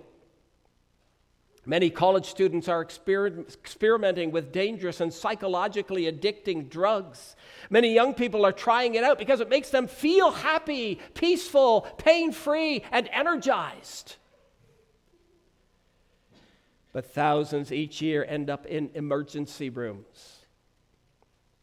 Many 1.65 1.89
college 1.89 2.25
students 2.25 2.67
are 2.67 2.83
exper- 2.83 3.47
experimenting 3.47 4.31
with 4.31 4.51
dangerous 4.51 5.01
and 5.01 5.13
psychologically 5.13 6.11
addicting 6.11 6.69
drugs. 6.69 7.35
Many 7.69 7.93
young 7.93 8.13
people 8.13 8.45
are 8.45 8.51
trying 8.51 8.95
it 8.95 9.03
out 9.03 9.19
because 9.19 9.39
it 9.39 9.49
makes 9.49 9.69
them 9.69 9.87
feel 9.87 10.31
happy, 10.31 10.99
peaceful, 11.13 11.81
pain 11.97 12.31
free, 12.31 12.83
and 12.91 13.09
energized. 13.11 14.15
But 16.91 17.05
thousands 17.05 17.71
each 17.71 18.01
year 18.01 18.25
end 18.27 18.49
up 18.49 18.65
in 18.65 18.89
emergency 18.95 19.69
rooms. 19.69 20.45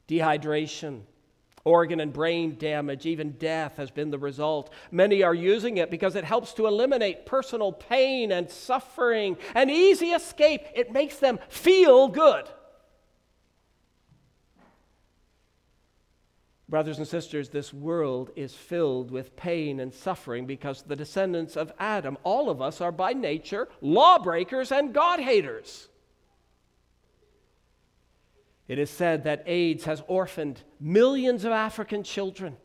Dehydration, 0.08 1.02
Organ 1.66 1.98
and 1.98 2.12
brain 2.12 2.56
damage, 2.58 3.06
even 3.06 3.32
death 3.32 3.76
has 3.76 3.90
been 3.90 4.12
the 4.12 4.20
result. 4.20 4.72
Many 4.92 5.24
are 5.24 5.34
using 5.34 5.78
it 5.78 5.90
because 5.90 6.14
it 6.14 6.22
helps 6.22 6.54
to 6.54 6.68
eliminate 6.68 7.26
personal 7.26 7.72
pain 7.72 8.30
and 8.30 8.48
suffering, 8.48 9.36
an 9.52 9.68
easy 9.68 10.10
escape. 10.10 10.62
It 10.76 10.92
makes 10.92 11.16
them 11.16 11.40
feel 11.48 12.06
good. 12.06 12.48
Brothers 16.68 16.98
and 16.98 17.08
sisters, 17.08 17.48
this 17.48 17.74
world 17.74 18.30
is 18.36 18.54
filled 18.54 19.10
with 19.10 19.34
pain 19.34 19.80
and 19.80 19.92
suffering 19.92 20.46
because 20.46 20.82
the 20.82 20.94
descendants 20.94 21.56
of 21.56 21.72
Adam, 21.80 22.16
all 22.22 22.48
of 22.48 22.62
us, 22.62 22.80
are 22.80 22.92
by 22.92 23.12
nature 23.12 23.68
lawbreakers 23.80 24.70
and 24.70 24.94
God 24.94 25.18
haters. 25.18 25.88
It 28.68 28.78
is 28.78 28.90
said 28.90 29.24
that 29.24 29.44
AIDS 29.46 29.84
has 29.84 30.02
orphaned 30.08 30.62
millions 30.80 31.44
of 31.44 31.52
African 31.52 32.02
children. 32.02 32.56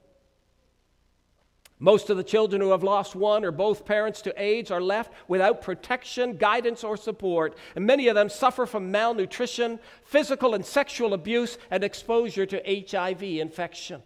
Most 1.77 2.11
of 2.11 2.17
the 2.17 2.23
children 2.23 2.61
who 2.61 2.69
have 2.69 2.83
lost 2.83 3.15
one 3.15 3.43
or 3.43 3.51
both 3.51 3.85
parents 3.85 4.21
to 4.21 4.41
AIDS 4.41 4.69
are 4.69 4.81
left 4.81 5.11
without 5.27 5.63
protection, 5.63 6.37
guidance, 6.37 6.83
or 6.83 6.95
support, 6.95 7.57
and 7.75 7.85
many 7.85 8.07
of 8.07 8.13
them 8.13 8.29
suffer 8.29 8.67
from 8.67 8.91
malnutrition, 8.91 9.79
physical 10.03 10.53
and 10.53 10.63
sexual 10.63 11.15
abuse, 11.15 11.57
and 11.71 11.83
exposure 11.83 12.45
to 12.45 12.85
HIV 12.87 13.23
infection. 13.23 14.03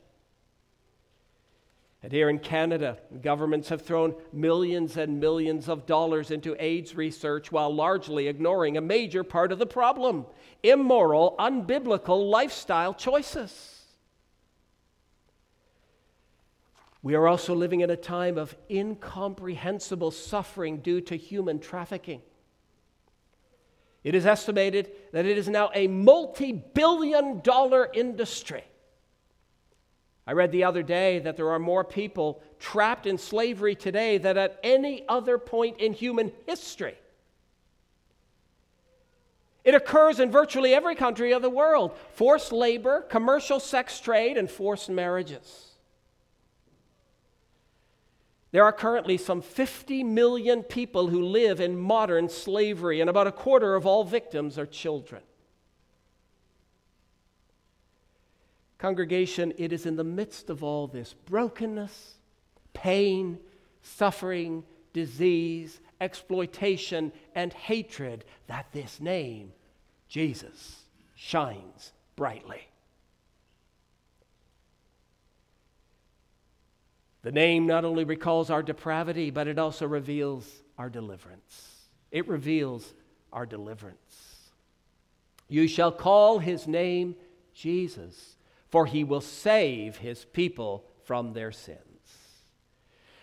And 2.06 2.14
here 2.14 2.30
in 2.30 2.38
Canada, 2.38 3.00
governments 3.24 3.70
have 3.70 3.82
thrown 3.82 4.14
millions 4.32 4.96
and 4.96 5.20
millions 5.20 5.68
of 5.68 5.88
dollars 5.88 6.30
into 6.30 6.56
AIDS 6.64 6.96
research 6.96 7.52
while 7.52 7.74
largely 7.74 8.28
ignoring 8.28 8.78
a 8.78 8.82
major 8.82 9.24
part 9.24 9.52
of 9.52 9.58
the 9.58 9.66
problem 9.66 10.28
immoral, 10.62 11.36
unbiblical 11.40 12.30
lifestyle 12.30 12.94
choices. 12.94 13.82
We 17.02 17.16
are 17.16 17.28
also 17.28 17.56
living 17.56 17.82
in 17.82 17.90
a 17.90 17.98
time 17.98 18.38
of 18.38 18.56
incomprehensible 18.70 20.12
suffering 20.12 20.82
due 20.82 21.02
to 21.02 21.18
human 21.18 21.58
trafficking. 21.58 22.22
It 24.04 24.14
is 24.14 24.28
estimated 24.28 24.92
that 25.12 25.26
it 25.26 25.40
is 25.40 25.50
now 25.50 25.72
a 25.74 25.88
multi 25.88 26.52
billion 26.52 27.42
dollar 27.42 27.90
industry. 27.92 28.64
I 30.28 30.34
read 30.34 30.52
the 30.52 30.64
other 30.64 30.82
day 30.82 31.20
that 31.20 31.38
there 31.38 31.52
are 31.52 31.60
more 31.60 31.84
people 31.84 32.42
trapped 32.60 33.06
in 33.06 33.18
slavery 33.18 33.76
today 33.76 34.18
than 34.18 34.38
at 34.38 34.60
any 34.64 35.06
other 35.08 35.38
point 35.38 35.80
in 35.80 35.94
human 35.94 36.32
history. 36.48 36.96
It 39.64 39.76
occurs 39.76 40.20
in 40.20 40.32
virtually 40.32 40.74
every 40.74 40.96
country 40.96 41.32
of 41.32 41.42
the 41.42 41.50
world 41.50 41.96
forced 42.14 42.52
labor, 42.52 43.02
commercial 43.02 43.60
sex 43.60 44.00
trade, 44.00 44.38
and 44.38 44.50
forced 44.50 44.90
marriages. 44.90 45.72
There 48.52 48.64
are 48.64 48.72
currently 48.72 49.18
some 49.18 49.42
50 49.42 50.04
million 50.04 50.64
people 50.64 51.08
who 51.08 51.24
live 51.24 51.60
in 51.60 51.78
modern 51.78 52.30
slavery, 52.30 53.02
and 53.02 53.10
about 53.10 53.28
a 53.28 53.32
quarter 53.32 53.76
of 53.76 53.86
all 53.86 54.04
victims 54.04 54.58
are 54.58 54.66
children. 54.66 55.22
Congregation, 58.78 59.54
it 59.58 59.72
is 59.72 59.86
in 59.86 59.96
the 59.96 60.04
midst 60.04 60.50
of 60.50 60.64
all 60.64 60.88
this 60.88 61.14
brokenness, 61.26 62.16
pain, 62.74 63.40
suffering, 63.82 64.64
disease, 64.94 65.80
exploitation, 66.02 67.12
and 67.36 67.54
hatred 67.54 68.26
that 68.48 68.68
this 68.74 69.00
name, 69.00 69.54
Jesus, 70.08 70.84
shines 71.16 71.94
brightly. 72.16 72.68
The 77.24 77.32
name 77.32 77.66
not 77.66 77.86
only 77.86 78.04
recalls 78.04 78.52
our 78.52 78.62
depravity, 78.62 79.32
but 79.32 79.48
it 79.48 79.58
also 79.58 79.88
reveals 79.88 80.48
our 80.78 80.90
deliverance. 80.90 81.88
It 82.12 82.28
reveals 82.28 82.94
our 83.34 83.46
deliverance. 83.46 84.52
You 85.48 85.68
shall 85.68 85.92
call 85.92 86.40
his 86.40 86.68
name 86.68 87.16
Jesus 87.54 88.35
for 88.76 88.86
he 88.86 89.06
will 89.06 89.22
save 89.22 89.96
his 89.96 90.26
people 90.26 90.84
from 91.06 91.32
their 91.32 91.54
sins. 91.54 91.80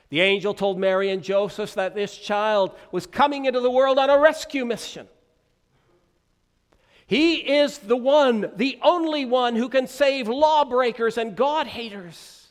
The 0.09 0.23
angel 0.23 0.55
told 0.55 0.79
Mary 0.79 1.11
and 1.11 1.23
Joseph 1.23 1.75
that 1.75 1.95
this 1.95 2.17
child 2.17 2.75
was 2.91 3.07
coming 3.07 3.45
into 3.45 3.61
the 3.61 3.71
world 3.71 3.99
on 3.99 4.09
a 4.09 4.19
rescue 4.19 4.65
mission. 4.65 5.09
He 7.07 7.35
is 7.35 7.77
the 7.77 7.99
one, 7.99 8.51
the 8.57 8.79
only 8.81 9.27
one 9.27 9.55
who 9.55 9.69
can 9.69 9.87
save 9.87 10.27
lawbreakers 10.27 11.19
and 11.19 11.37
God 11.37 11.67
haters. 11.67 12.49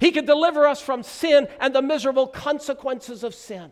He 0.00 0.10
can 0.10 0.24
deliver 0.24 0.66
us 0.66 0.82
from 0.82 1.04
sin 1.04 1.46
and 1.60 1.72
the 1.72 1.82
miserable 1.82 2.26
consequences 2.26 3.22
of 3.22 3.32
sin. 3.32 3.70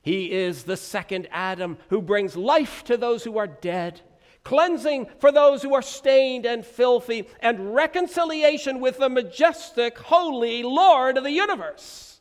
He 0.00 0.32
is 0.32 0.62
the 0.62 0.78
second 0.78 1.28
Adam 1.30 1.76
who 1.90 2.00
brings 2.00 2.34
life 2.34 2.82
to 2.84 2.96
those 2.96 3.24
who 3.24 3.36
are 3.36 3.46
dead 3.46 4.00
cleansing 4.44 5.06
for 5.18 5.30
those 5.30 5.62
who 5.62 5.74
are 5.74 5.82
stained 5.82 6.46
and 6.46 6.64
filthy, 6.64 7.28
and 7.40 7.74
reconciliation 7.74 8.80
with 8.80 8.98
the 8.98 9.08
majestic, 9.08 9.98
holy 9.98 10.62
Lord 10.62 11.16
of 11.16 11.24
the 11.24 11.30
universe. 11.30 12.20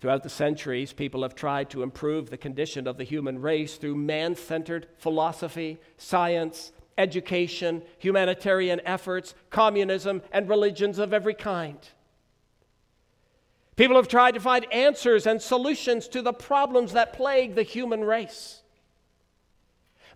Throughout 0.00 0.24
the 0.24 0.30
centuries, 0.30 0.92
people 0.92 1.22
have 1.22 1.36
tried 1.36 1.70
to 1.70 1.84
improve 1.84 2.28
the 2.28 2.36
condition 2.36 2.88
of 2.88 2.96
the 2.96 3.04
human 3.04 3.40
race 3.40 3.76
through 3.76 3.94
man 3.94 4.34
centered 4.34 4.88
philosophy, 4.98 5.78
science, 5.96 6.72
education, 6.98 7.82
humanitarian 7.98 8.80
efforts, 8.84 9.34
communism, 9.50 10.22
and 10.32 10.48
religions 10.48 10.98
of 10.98 11.12
every 11.12 11.34
kind. 11.34 11.78
People 13.76 13.96
have 13.96 14.08
tried 14.08 14.34
to 14.34 14.40
find 14.40 14.70
answers 14.72 15.26
and 15.26 15.40
solutions 15.40 16.08
to 16.08 16.20
the 16.20 16.32
problems 16.32 16.92
that 16.92 17.12
plague 17.12 17.54
the 17.54 17.62
human 17.62 18.02
race. 18.02 18.61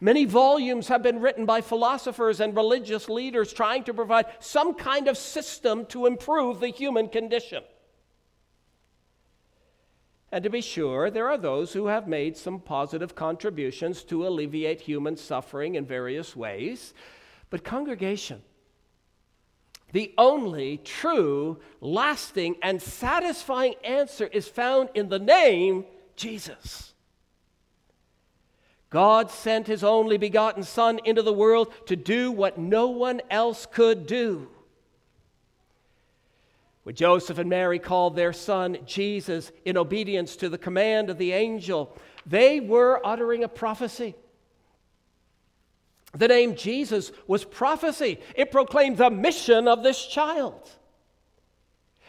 Many 0.01 0.25
volumes 0.25 0.89
have 0.89 1.03
been 1.03 1.21
written 1.21 1.47
by 1.47 1.61
philosophers 1.61 2.41
and 2.41 2.55
religious 2.55 3.09
leaders 3.09 3.53
trying 3.53 3.85
to 3.85 3.95
provide 3.95 4.27
some 4.41 4.75
kind 4.75 5.09
of 5.09 5.17
system 5.17 5.87
to 5.87 6.07
improve 6.07 6.61
the 6.61 6.69
human 6.69 7.09
condition. 7.09 7.63
And 10.31 10.45
to 10.45 10.51
be 10.51 10.61
sure, 10.61 11.11
there 11.11 11.29
are 11.29 11.39
those 11.39 11.73
who 11.73 11.87
have 11.87 12.09
made 12.09 12.37
some 12.37 12.61
positive 12.61 13.15
contributions 13.15 14.03
to 14.05 14.27
alleviate 14.27 14.81
human 14.81 15.17
suffering 15.17 15.77
in 15.77 15.87
various 15.87 16.37
ways. 16.37 16.93
But, 17.49 17.65
congregation, 17.65 18.43
the 19.93 20.13
only 20.19 20.79
true, 20.79 21.61
lasting, 21.81 22.57
and 22.61 22.83
satisfying 22.83 23.77
answer 23.85 24.27
is 24.27 24.49
found 24.49 24.91
in 24.95 25.09
the 25.09 25.21
name 25.21 25.85
Jesus. 26.17 26.93
God 28.91 29.31
sent 29.31 29.67
his 29.67 29.83
only 29.83 30.17
begotten 30.17 30.63
Son 30.63 31.01
into 31.05 31.23
the 31.23 31.33
world 31.33 31.73
to 31.87 31.97
do 31.97 32.31
what 32.31 32.59
no 32.59 32.89
one 32.89 33.21
else 33.31 33.67
could 33.67 34.07
do. 34.07 34.49
When 36.85 36.95
Joseph 36.95 37.39
and 37.39 37.51
Mary 37.51 37.81
called 37.81 38.15
their 38.15 38.33
son 38.33 38.79
Jesus 38.87 39.51
in 39.65 39.77
obedience 39.77 40.37
to 40.37 40.49
the 40.49 40.57
command 40.57 41.11
of 41.11 41.19
the 41.19 41.33
angel, 41.33 41.97
they 42.25 42.61
were 42.61 43.05
uttering 43.05 43.43
a 43.43 43.49
prophecy. 43.49 44.15
The 46.15 46.29
name 46.29 46.55
Jesus 46.55 47.11
was 47.27 47.45
prophecy, 47.45 48.21
it 48.37 48.53
proclaimed 48.53 48.99
the 48.99 49.11
mission 49.11 49.67
of 49.67 49.83
this 49.83 50.07
child. 50.07 50.71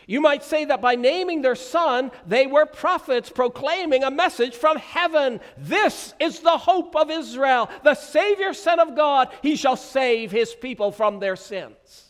You 0.10 0.22
might 0.22 0.42
say 0.42 0.64
that 0.64 0.82
by 0.82 0.96
naming 0.96 1.42
their 1.42 1.56
son, 1.56 2.12
they 2.26 2.48
were 2.48 2.66
prophets 2.66 3.30
proclaiming 3.30 4.04
a 4.04 4.10
message 4.10 4.56
from 4.56 4.78
heaven. 4.78 5.42
This 5.58 6.14
is 6.18 6.40
the 6.40 6.58
hope 6.58 6.96
of 6.96 7.12
Israel, 7.12 7.70
the 7.84 7.94
Savior, 7.94 8.54
Son 8.54 8.80
of 8.80 8.96
God. 8.96 9.30
He 9.44 9.58
shall 9.58 9.76
save 9.76 10.32
his 10.32 10.56
people 10.56 10.94
from 10.94 11.20
their 11.20 11.36
sins. 11.36 12.06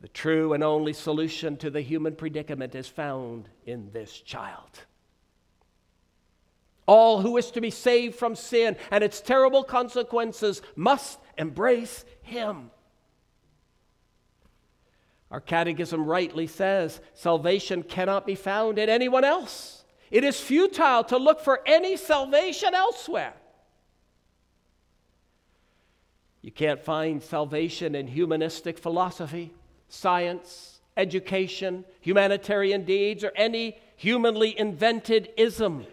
The 0.00 0.08
true 0.08 0.52
and 0.52 0.64
only 0.64 0.92
solution 0.92 1.56
to 1.58 1.70
the 1.70 1.80
human 1.80 2.16
predicament 2.16 2.74
is 2.74 2.88
found 2.88 3.48
in 3.64 3.92
this 3.92 4.20
child. 4.20 4.70
All 6.86 7.20
who 7.20 7.32
wish 7.32 7.52
to 7.52 7.60
be 7.60 7.70
saved 7.70 8.16
from 8.16 8.34
sin 8.34 8.76
and 8.90 9.04
its 9.04 9.20
terrible 9.20 9.62
consequences 9.62 10.62
must 10.74 11.20
embrace 11.36 12.04
him. 12.22 12.72
Our 15.30 15.40
catechism 15.40 16.06
rightly 16.06 16.46
says 16.46 17.00
salvation 17.14 17.82
cannot 17.82 18.26
be 18.26 18.34
found 18.34 18.78
in 18.78 18.88
anyone 18.88 19.24
else. 19.24 19.84
It 20.10 20.24
is 20.24 20.40
futile 20.40 21.04
to 21.04 21.18
look 21.18 21.40
for 21.40 21.60
any 21.66 21.96
salvation 21.96 22.74
elsewhere. 22.74 23.34
You 26.40 26.50
can't 26.50 26.80
find 26.80 27.22
salvation 27.22 27.94
in 27.94 28.06
humanistic 28.06 28.78
philosophy, 28.78 29.52
science, 29.88 30.80
education, 30.96 31.84
humanitarian 32.00 32.84
deeds, 32.84 33.22
or 33.22 33.32
any 33.36 33.76
humanly 33.96 34.58
invented 34.58 35.28
ism. 35.36 35.86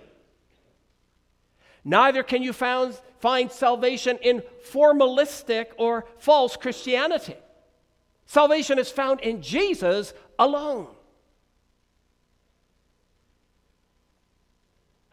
Neither 1.84 2.24
can 2.24 2.41
you 2.41 2.54
found, 2.54 3.00
find 3.19 3.52
salvation 3.52 4.17
in 4.21 4.43
formalistic 4.71 5.67
or 5.78 6.06
false 6.19 6.56
Christianity. 6.56 7.36
Salvation 8.25 8.79
is 8.79 8.89
found 8.89 9.21
in 9.21 9.41
Jesus 9.41 10.13
alone. 10.39 10.88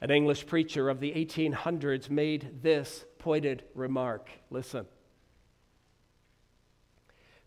An 0.01 0.11
English 0.11 0.47
preacher 0.47 0.89
of 0.89 0.99
the 0.99 1.13
1800s 1.13 2.11
made 2.11 2.63
this 2.63 3.05
pointed 3.19 3.63
remark. 3.75 4.31
Listen. 4.51 4.87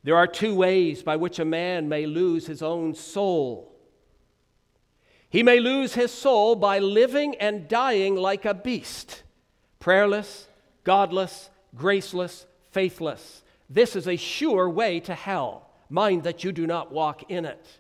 There 0.04 0.16
are 0.16 0.28
two 0.28 0.56
ways 0.56 1.04
by 1.04 1.16
which 1.16 1.40
a 1.40 1.46
man 1.46 1.90
may 1.90 2.06
lose 2.06 2.46
his 2.46 2.62
own 2.62 2.94
soul. 2.94 3.76
He 5.30 5.44
may 5.44 5.60
lose 5.60 5.96
his 5.96 6.12
soul 6.12 6.56
by 6.56 6.80
living 6.80 7.36
and 7.38 7.68
dying 7.68 8.16
like 8.16 8.46
a 8.46 8.54
beast, 8.54 9.24
prayerless, 9.80 10.48
godless, 10.84 11.50
graceless, 11.76 12.46
faithless. 12.72 13.44
This 13.70 13.96
is 13.96 14.08
a 14.08 14.16
sure 14.16 14.70
way 14.70 15.00
to 15.02 15.16
hell. 15.16 15.70
Mind 15.90 16.24
that 16.24 16.44
you 16.44 16.52
do 16.52 16.68
not 16.68 16.92
walk 16.92 17.30
in 17.30 17.46
it. 17.46 17.80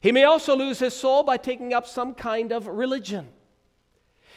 He 0.00 0.12
may 0.12 0.24
also 0.24 0.56
lose 0.56 0.78
his 0.78 0.94
soul 0.94 1.22
by 1.22 1.36
taking 1.36 1.74
up 1.74 1.86
some 1.86 2.14
kind 2.14 2.52
of 2.52 2.66
religion. 2.66 3.28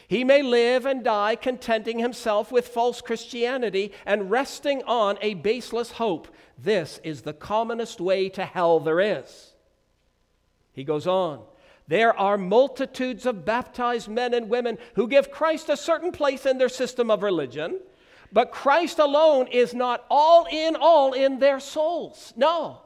He 0.08 0.24
may 0.24 0.42
live 0.42 0.86
and 0.86 1.04
die 1.04 1.36
contenting 1.36 2.00
himself 2.00 2.52
with 2.52 2.68
false 2.68 3.02
Christianity 3.02 3.94
and 4.06 4.30
resting 4.30 4.84
on 4.84 5.18
a 5.22 5.34
baseless 5.36 5.92
hope. 5.92 6.28
This 6.58 7.00
is 7.04 7.22
the 7.22 7.34
commonest 7.34 8.02
way 8.02 8.28
to 8.30 8.46
hell 8.46 8.80
there 8.80 9.00
is. 9.00 9.54
He 10.74 10.84
goes 10.84 11.08
on. 11.08 11.42
There 11.88 12.18
are 12.18 12.38
multitudes 12.38 13.26
of 13.26 13.46
baptized 13.46 14.08
men 14.08 14.34
and 14.34 14.50
women 14.50 14.78
who 14.96 15.08
give 15.08 15.32
Christ 15.32 15.70
a 15.70 15.78
certain 15.78 16.12
place 16.12 16.46
in 16.46 16.58
their 16.58 16.70
system 16.70 17.10
of 17.10 17.24
religion 17.24 17.80
but 18.34 18.52
Christ 18.52 18.98
alone 18.98 19.48
is 19.48 19.74
not 19.74 20.04
all 20.10 20.48
in 20.52 20.76
all 20.76 21.14
in 21.14 21.40
their 21.40 21.60
souls. 21.60 22.34
No. 22.36 22.80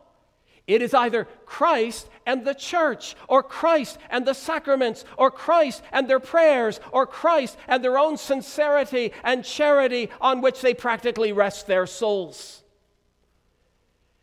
It 0.68 0.82
is 0.82 0.94
either 0.94 1.30
Christ 1.46 2.10
and 2.26 2.44
the 2.44 2.54
church, 2.54 3.16
or 3.30 3.42
Christ 3.42 3.98
and 4.10 4.26
the 4.26 4.34
sacraments, 4.34 5.06
or 5.18 5.32
Christ 5.32 5.82
and 5.94 6.10
their 6.10 6.20
prayers, 6.20 6.82
or 6.92 7.08
Christ 7.08 7.58
and 7.70 7.82
their 7.82 7.98
own 7.98 8.18
sincerity 8.18 9.14
and 9.24 9.46
charity 9.46 10.10
on 10.20 10.42
which 10.42 10.60
they 10.60 10.74
practically 10.74 11.32
rest 11.32 11.68
their 11.68 11.88
souls. 11.88 12.64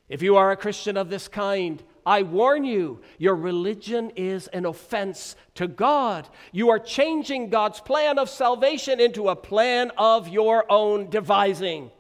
If 0.07 0.21
you 0.21 0.37
are 0.37 0.51
a 0.51 0.57
Christian 0.57 0.99
of 0.99 1.09
this 1.09 1.29
kind, 1.29 1.83
I 2.07 2.23
warn 2.23 2.65
you, 2.65 3.01
your 3.19 3.35
religion 3.35 4.11
is 4.17 4.47
an 4.49 4.67
offense 4.67 5.37
to 5.55 5.67
God. 5.67 6.29
You 6.53 6.71
are 6.71 6.79
changing 6.79 7.49
God's 7.49 7.81
plan 7.81 8.19
of 8.19 8.29
salvation 8.29 9.01
into 9.01 9.29
a 9.29 9.37
plan 9.37 9.91
of 9.97 10.29
your 10.29 10.71
own 10.71 11.09
devising. 11.09 11.91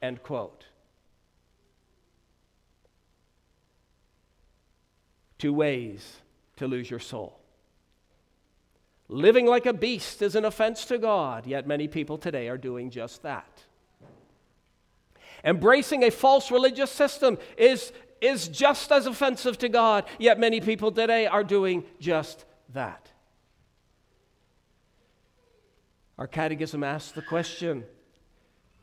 End 0.00 0.22
quote. 0.22 0.64
Two 5.38 5.52
ways 5.52 6.16
to 6.56 6.66
lose 6.66 6.90
your 6.90 7.00
soul. 7.00 7.38
Living 9.08 9.46
like 9.46 9.66
a 9.66 9.72
beast 9.72 10.22
is 10.22 10.34
an 10.34 10.44
offense 10.44 10.84
to 10.86 10.98
God, 10.98 11.46
yet 11.46 11.66
many 11.66 11.86
people 11.86 12.18
today 12.18 12.48
are 12.48 12.58
doing 12.58 12.90
just 12.90 13.22
that. 13.22 13.64
Embracing 15.44 16.02
a 16.02 16.10
false 16.10 16.50
religious 16.50 16.90
system 16.90 17.38
is 17.56 17.92
is 18.20 18.48
just 18.48 18.90
as 18.92 19.06
offensive 19.06 19.58
to 19.58 19.68
God, 19.68 20.04
yet 20.18 20.38
many 20.38 20.60
people 20.60 20.90
today 20.90 21.26
are 21.26 21.44
doing 21.44 21.84
just 22.00 22.44
that. 22.72 23.10
Our 26.18 26.26
catechism 26.26 26.82
asks 26.82 27.12
the 27.12 27.22
question 27.22 27.84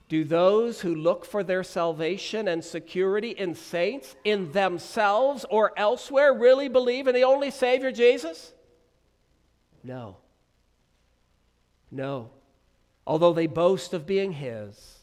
Do 0.07 0.23
those 0.23 0.81
who 0.81 0.93
look 0.93 1.25
for 1.25 1.43
their 1.43 1.63
salvation 1.63 2.47
and 2.47 2.63
security 2.63 3.31
in 3.31 3.55
saints, 3.55 4.15
in 4.23 4.51
themselves, 4.51 5.45
or 5.49 5.73
elsewhere 5.77 6.33
really 6.33 6.69
believe 6.69 7.07
in 7.07 7.15
the 7.15 7.23
only 7.23 7.49
Savior, 7.49 7.91
Jesus? 7.91 8.53
No. 9.83 10.17
No. 11.91 12.29
Although 13.05 13.33
they 13.33 13.47
boast 13.47 13.93
of 13.93 14.05
being 14.05 14.31
His, 14.31 14.99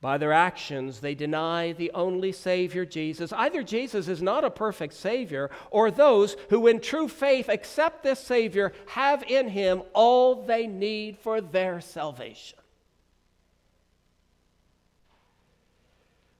by 0.00 0.16
their 0.16 0.32
actions, 0.32 1.00
they 1.00 1.16
deny 1.16 1.72
the 1.72 1.90
only 1.92 2.30
Savior, 2.30 2.84
Jesus. 2.84 3.32
Either 3.32 3.64
Jesus 3.64 4.06
is 4.06 4.22
not 4.22 4.44
a 4.44 4.50
perfect 4.50 4.94
Savior, 4.94 5.50
or 5.72 5.90
those 5.90 6.36
who 6.50 6.68
in 6.68 6.80
true 6.80 7.08
faith 7.08 7.48
accept 7.48 8.04
this 8.04 8.20
Savior 8.20 8.72
have 8.86 9.24
in 9.24 9.48
Him 9.48 9.82
all 9.94 10.46
they 10.46 10.68
need 10.68 11.18
for 11.18 11.40
their 11.40 11.80
salvation. 11.80 12.58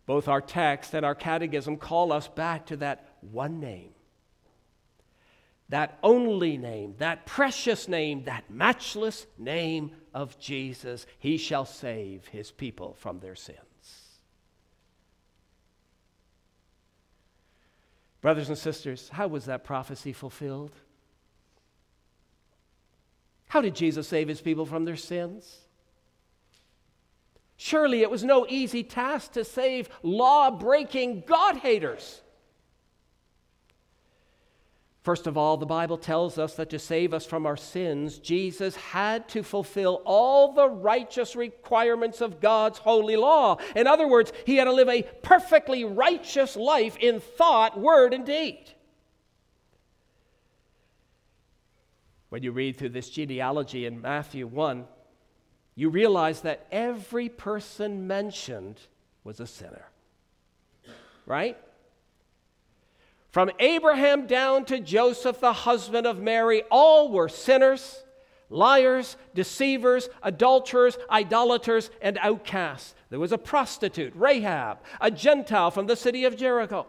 Both 0.06 0.28
our 0.28 0.40
text 0.40 0.94
and 0.94 1.04
our 1.04 1.16
catechism 1.16 1.78
call 1.78 2.12
us 2.12 2.28
back 2.28 2.66
to 2.66 2.76
that 2.76 3.16
one 3.20 3.58
name, 3.58 3.90
that 5.68 5.98
only 6.04 6.56
name, 6.56 6.94
that 6.98 7.26
precious 7.26 7.88
name, 7.88 8.24
that 8.24 8.48
matchless 8.48 9.26
name 9.36 9.90
of 10.14 10.38
Jesus, 10.38 11.06
he 11.18 11.36
shall 11.36 11.64
save 11.64 12.26
his 12.28 12.50
people 12.50 12.94
from 12.98 13.20
their 13.20 13.34
sins. 13.34 13.58
Brothers 18.20 18.48
and 18.48 18.58
sisters, 18.58 19.08
how 19.10 19.28
was 19.28 19.44
that 19.44 19.64
prophecy 19.64 20.12
fulfilled? 20.12 20.72
How 23.48 23.60
did 23.60 23.74
Jesus 23.74 24.08
save 24.08 24.28
his 24.28 24.40
people 24.40 24.66
from 24.66 24.84
their 24.84 24.96
sins? 24.96 25.58
Surely 27.56 28.02
it 28.02 28.10
was 28.10 28.22
no 28.22 28.46
easy 28.48 28.82
task 28.84 29.32
to 29.32 29.44
save 29.44 29.88
law 30.02 30.50
breaking 30.50 31.24
God 31.26 31.56
haters. 31.56 32.20
First 35.08 35.26
of 35.26 35.38
all, 35.38 35.56
the 35.56 35.64
Bible 35.64 35.96
tells 35.96 36.36
us 36.36 36.56
that 36.56 36.68
to 36.68 36.78
save 36.78 37.14
us 37.14 37.24
from 37.24 37.46
our 37.46 37.56
sins, 37.56 38.18
Jesus 38.18 38.76
had 38.76 39.26
to 39.30 39.42
fulfill 39.42 40.02
all 40.04 40.52
the 40.52 40.68
righteous 40.68 41.34
requirements 41.34 42.20
of 42.20 42.42
God's 42.42 42.78
holy 42.78 43.16
law. 43.16 43.56
In 43.74 43.86
other 43.86 44.06
words, 44.06 44.34
he 44.44 44.56
had 44.56 44.64
to 44.64 44.72
live 44.74 44.90
a 44.90 45.04
perfectly 45.22 45.82
righteous 45.82 46.56
life 46.56 46.94
in 46.98 47.20
thought, 47.20 47.80
word, 47.80 48.12
and 48.12 48.26
deed. 48.26 48.74
When 52.28 52.42
you 52.42 52.52
read 52.52 52.76
through 52.76 52.90
this 52.90 53.08
genealogy 53.08 53.86
in 53.86 54.02
Matthew 54.02 54.46
1, 54.46 54.84
you 55.74 55.88
realize 55.88 56.42
that 56.42 56.66
every 56.70 57.30
person 57.30 58.06
mentioned 58.06 58.78
was 59.24 59.40
a 59.40 59.46
sinner. 59.46 59.86
Right? 61.24 61.56
From 63.30 63.50
Abraham 63.58 64.26
down 64.26 64.64
to 64.66 64.80
Joseph, 64.80 65.40
the 65.40 65.52
husband 65.52 66.06
of 66.06 66.18
Mary, 66.18 66.62
all 66.70 67.10
were 67.10 67.28
sinners, 67.28 68.04
liars, 68.48 69.16
deceivers, 69.34 70.08
adulterers, 70.22 70.96
idolaters, 71.10 71.90
and 72.00 72.18
outcasts. 72.22 72.94
There 73.10 73.20
was 73.20 73.32
a 73.32 73.38
prostitute, 73.38 74.14
Rahab, 74.16 74.78
a 75.00 75.10
Gentile 75.10 75.70
from 75.70 75.86
the 75.86 75.96
city 75.96 76.24
of 76.24 76.36
Jericho. 76.36 76.86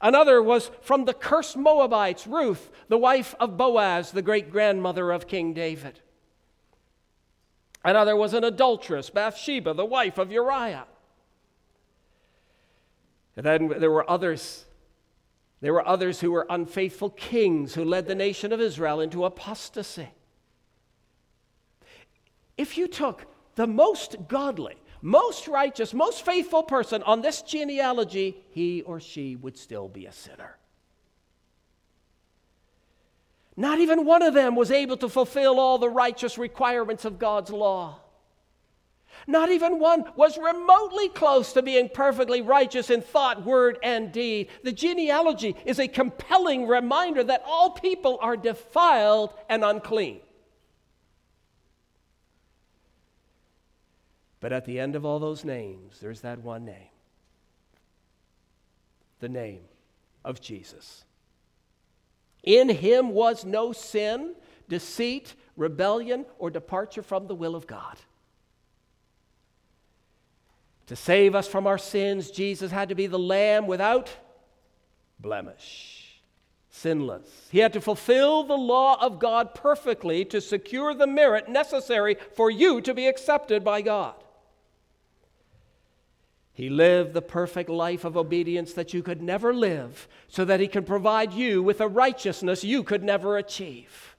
Another 0.00 0.42
was 0.42 0.70
from 0.82 1.04
the 1.04 1.14
cursed 1.14 1.56
Moabites, 1.56 2.26
Ruth, 2.26 2.70
the 2.88 2.98
wife 2.98 3.34
of 3.40 3.56
Boaz, 3.56 4.10
the 4.10 4.22
great 4.22 4.50
grandmother 4.50 5.10
of 5.10 5.26
King 5.26 5.54
David. 5.54 6.00
Another 7.84 8.16
was 8.16 8.34
an 8.34 8.44
adulteress, 8.44 9.10
Bathsheba, 9.10 9.72
the 9.72 9.84
wife 9.84 10.18
of 10.18 10.32
Uriah. 10.32 10.86
And 13.36 13.44
then 13.44 13.68
there 13.78 13.90
were 13.90 14.08
others. 14.10 14.64
There 15.60 15.72
were 15.72 15.86
others 15.86 16.20
who 16.20 16.32
were 16.32 16.46
unfaithful 16.48 17.10
kings 17.10 17.74
who 17.74 17.84
led 17.84 18.06
the 18.06 18.14
nation 18.14 18.52
of 18.52 18.60
Israel 18.60 19.00
into 19.00 19.24
apostasy. 19.24 20.08
If 22.56 22.78
you 22.78 22.88
took 22.88 23.26
the 23.54 23.66
most 23.66 24.16
godly, 24.28 24.76
most 25.02 25.48
righteous, 25.48 25.92
most 25.92 26.24
faithful 26.24 26.62
person 26.62 27.02
on 27.02 27.20
this 27.20 27.42
genealogy, 27.42 28.42
he 28.50 28.82
or 28.82 29.00
she 29.00 29.36
would 29.36 29.56
still 29.58 29.88
be 29.88 30.06
a 30.06 30.12
sinner. 30.12 30.56
Not 33.56 33.78
even 33.78 34.04
one 34.04 34.22
of 34.22 34.34
them 34.34 34.54
was 34.54 34.70
able 34.70 34.98
to 34.98 35.08
fulfill 35.08 35.58
all 35.58 35.78
the 35.78 35.88
righteous 35.88 36.36
requirements 36.36 37.06
of 37.06 37.18
God's 37.18 37.50
law. 37.50 38.00
Not 39.26 39.50
even 39.50 39.78
one 39.78 40.04
was 40.16 40.38
remotely 40.38 41.08
close 41.08 41.52
to 41.52 41.62
being 41.62 41.88
perfectly 41.88 42.42
righteous 42.42 42.90
in 42.90 43.02
thought, 43.02 43.44
word, 43.44 43.78
and 43.82 44.12
deed. 44.12 44.48
The 44.62 44.72
genealogy 44.72 45.56
is 45.64 45.78
a 45.78 45.88
compelling 45.88 46.66
reminder 46.66 47.24
that 47.24 47.42
all 47.46 47.70
people 47.70 48.18
are 48.20 48.36
defiled 48.36 49.32
and 49.48 49.64
unclean. 49.64 50.20
But 54.40 54.52
at 54.52 54.64
the 54.64 54.78
end 54.78 54.94
of 54.94 55.04
all 55.04 55.18
those 55.18 55.44
names, 55.44 55.98
there's 56.00 56.20
that 56.20 56.40
one 56.40 56.64
name 56.64 56.88
the 59.18 59.28
name 59.28 59.62
of 60.24 60.40
Jesus. 60.40 61.04
In 62.42 62.68
him 62.68 63.10
was 63.10 63.44
no 63.44 63.72
sin, 63.72 64.34
deceit, 64.68 65.34
rebellion, 65.56 66.26
or 66.38 66.50
departure 66.50 67.02
from 67.02 67.26
the 67.26 67.34
will 67.34 67.56
of 67.56 67.66
God. 67.66 67.96
To 70.86 70.96
save 70.96 71.34
us 71.34 71.48
from 71.48 71.66
our 71.66 71.78
sins, 71.78 72.30
Jesus 72.30 72.70
had 72.70 72.88
to 72.90 72.94
be 72.94 73.06
the 73.06 73.18
lamb 73.18 73.66
without 73.66 74.10
blemish, 75.18 76.20
sinless. 76.70 77.48
He 77.50 77.58
had 77.58 77.72
to 77.72 77.80
fulfill 77.80 78.44
the 78.44 78.56
law 78.56 78.96
of 79.04 79.18
God 79.18 79.54
perfectly 79.54 80.24
to 80.26 80.40
secure 80.40 80.94
the 80.94 81.06
merit 81.06 81.48
necessary 81.48 82.16
for 82.34 82.50
you 82.50 82.80
to 82.82 82.94
be 82.94 83.08
accepted 83.08 83.64
by 83.64 83.82
God. 83.82 84.14
He 86.52 86.70
lived 86.70 87.12
the 87.12 87.20
perfect 87.20 87.68
life 87.68 88.04
of 88.04 88.16
obedience 88.16 88.72
that 88.74 88.94
you 88.94 89.02
could 89.02 89.20
never 89.20 89.52
live, 89.52 90.08
so 90.28 90.44
that 90.44 90.60
He 90.60 90.68
can 90.68 90.84
provide 90.84 91.34
you 91.34 91.62
with 91.62 91.82
a 91.82 91.88
righteousness 91.88 92.64
you 92.64 92.82
could 92.82 93.02
never 93.02 93.36
achieve. 93.36 94.16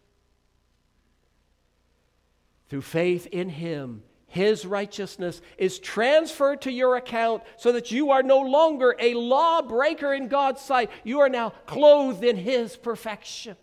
Through 2.69 2.83
faith 2.83 3.25
in 3.27 3.49
Him, 3.49 4.03
his 4.37 4.67
righteousness 4.67 5.41
is 5.57 5.79
transferred 5.79 6.61
to 6.61 6.71
your 6.71 6.95
account 6.95 7.41
so 7.57 7.71
that 7.71 7.91
you 7.91 8.11
are 8.11 8.21
no 8.21 8.39
longer 8.39 8.95
a 8.99 9.15
lawbreaker 9.15 10.13
in 10.13 10.27
God's 10.27 10.61
sight. 10.61 10.91
You 11.03 11.21
are 11.21 11.27
now 11.27 11.49
clothed 11.65 12.23
in 12.23 12.37
His 12.37 12.77
perfection. 12.77 13.57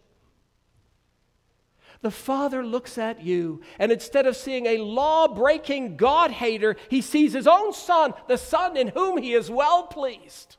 The 2.02 2.10
Father 2.10 2.66
looks 2.66 2.98
at 2.98 3.22
you, 3.22 3.62
and 3.78 3.92
instead 3.92 4.26
of 4.26 4.36
seeing 4.36 4.66
a 4.66 4.78
law 4.78 5.28
breaking 5.28 5.96
God 5.96 6.32
hater, 6.32 6.74
He 6.90 7.00
sees 7.00 7.32
His 7.32 7.46
own 7.46 7.72
Son, 7.72 8.12
the 8.26 8.36
Son 8.36 8.76
in 8.76 8.88
whom 8.88 9.16
He 9.16 9.32
is 9.32 9.48
well 9.48 9.84
pleased. 9.84 10.56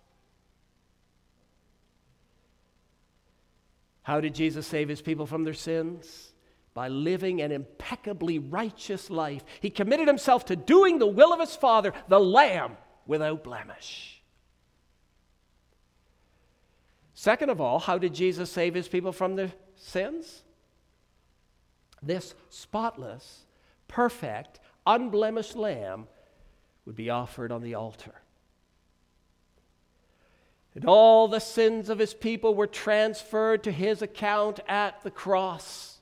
How 4.04 4.22
did 4.22 4.34
Jesus 4.34 4.66
save 4.66 4.88
His 4.88 5.02
people 5.02 5.26
from 5.26 5.44
their 5.44 5.54
sins? 5.54 6.32
By 6.76 6.90
living 6.90 7.42
an 7.42 7.54
impeccably 7.54 8.38
righteous 8.38 9.10
life. 9.10 9.44
He 9.62 9.72
committed 9.72 10.08
himself 10.08 10.46
to 10.46 10.56
doing 10.56 11.00
the 11.00 11.08
will 11.08 11.34
of 11.34 11.40
his 11.40 11.56
Father, 11.56 11.94
the 12.10 12.20
Lamb 12.20 12.78
without 13.08 13.44
blemish. 13.44 14.22
Second 17.14 17.50
of 17.50 17.62
all, 17.62 17.80
how 17.80 17.98
did 17.98 18.14
Jesus 18.14 18.52
save 18.52 18.76
his 18.76 18.90
people 18.90 19.14
from 19.14 19.38
their 19.38 19.54
sins? 19.78 20.44
This 22.04 22.36
spotless, 22.50 23.46
perfect, 23.88 24.60
unblemished 24.86 25.56
lamb 25.56 26.08
would 26.86 26.96
be 26.96 27.10
offered 27.10 27.54
on 27.54 27.64
the 27.64 27.76
altar. 27.76 28.14
And 30.76 30.84
all 30.86 31.30
the 31.30 31.40
sins 31.40 31.90
of 31.90 32.00
his 32.00 32.14
people 32.14 32.54
were 32.54 32.68
transferred 32.68 33.64
to 33.64 33.72
his 33.72 34.02
account 34.02 34.60
at 34.68 35.02
the 35.04 35.10
cross. 35.12 35.95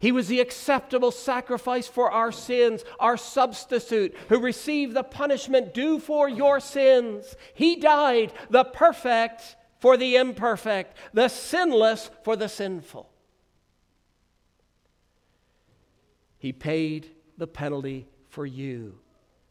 He 0.00 0.12
was 0.12 0.28
the 0.28 0.40
acceptable 0.40 1.10
sacrifice 1.10 1.88
for 1.88 2.10
our 2.10 2.30
sins, 2.30 2.84
our 3.00 3.16
substitute, 3.16 4.16
who 4.28 4.38
received 4.38 4.94
the 4.94 5.02
punishment 5.02 5.74
due 5.74 5.98
for 5.98 6.28
your 6.28 6.60
sins. 6.60 7.34
He 7.52 7.76
died, 7.76 8.32
the 8.48 8.64
perfect 8.64 9.56
for 9.80 9.96
the 9.96 10.16
imperfect, 10.16 10.96
the 11.12 11.28
sinless 11.28 12.10
for 12.22 12.36
the 12.36 12.48
sinful. 12.48 13.10
He 16.38 16.52
paid 16.52 17.10
the 17.36 17.48
penalty 17.48 18.06
for 18.28 18.46
you, 18.46 19.00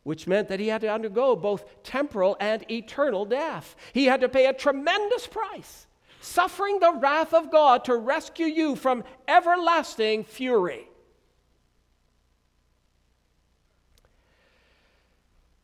which 0.04 0.28
meant 0.28 0.48
that 0.48 0.62
he 0.62 0.70
had 0.70 0.80
to 0.82 0.94
undergo 0.94 1.36
both 1.36 1.84
temporal 1.84 2.38
and 2.40 2.70
eternal 2.72 3.26
death. 3.26 3.76
He 3.92 4.06
had 4.06 4.22
to 4.22 4.30
pay 4.30 4.46
a 4.46 4.54
tremendous 4.54 5.28
price 5.28 5.87
suffering 6.22 6.80
the 6.80 6.94
wrath 6.94 7.34
of 7.34 7.52
God 7.52 7.86
to 7.86 7.96
rescue 7.96 8.46
you 8.46 8.76
from 8.76 9.04
everlasting 9.28 10.24
fury. 10.24 10.88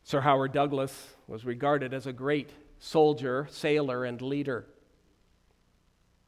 Sir 0.04 0.22
Howard 0.22 0.52
Douglas 0.52 1.16
was 1.28 1.46
regarded 1.46 1.94
as 1.94 2.06
a 2.06 2.14
great 2.14 2.52
soldier, 2.80 3.48
sailor, 3.50 4.06
and 4.06 4.22
leader. 4.22 4.68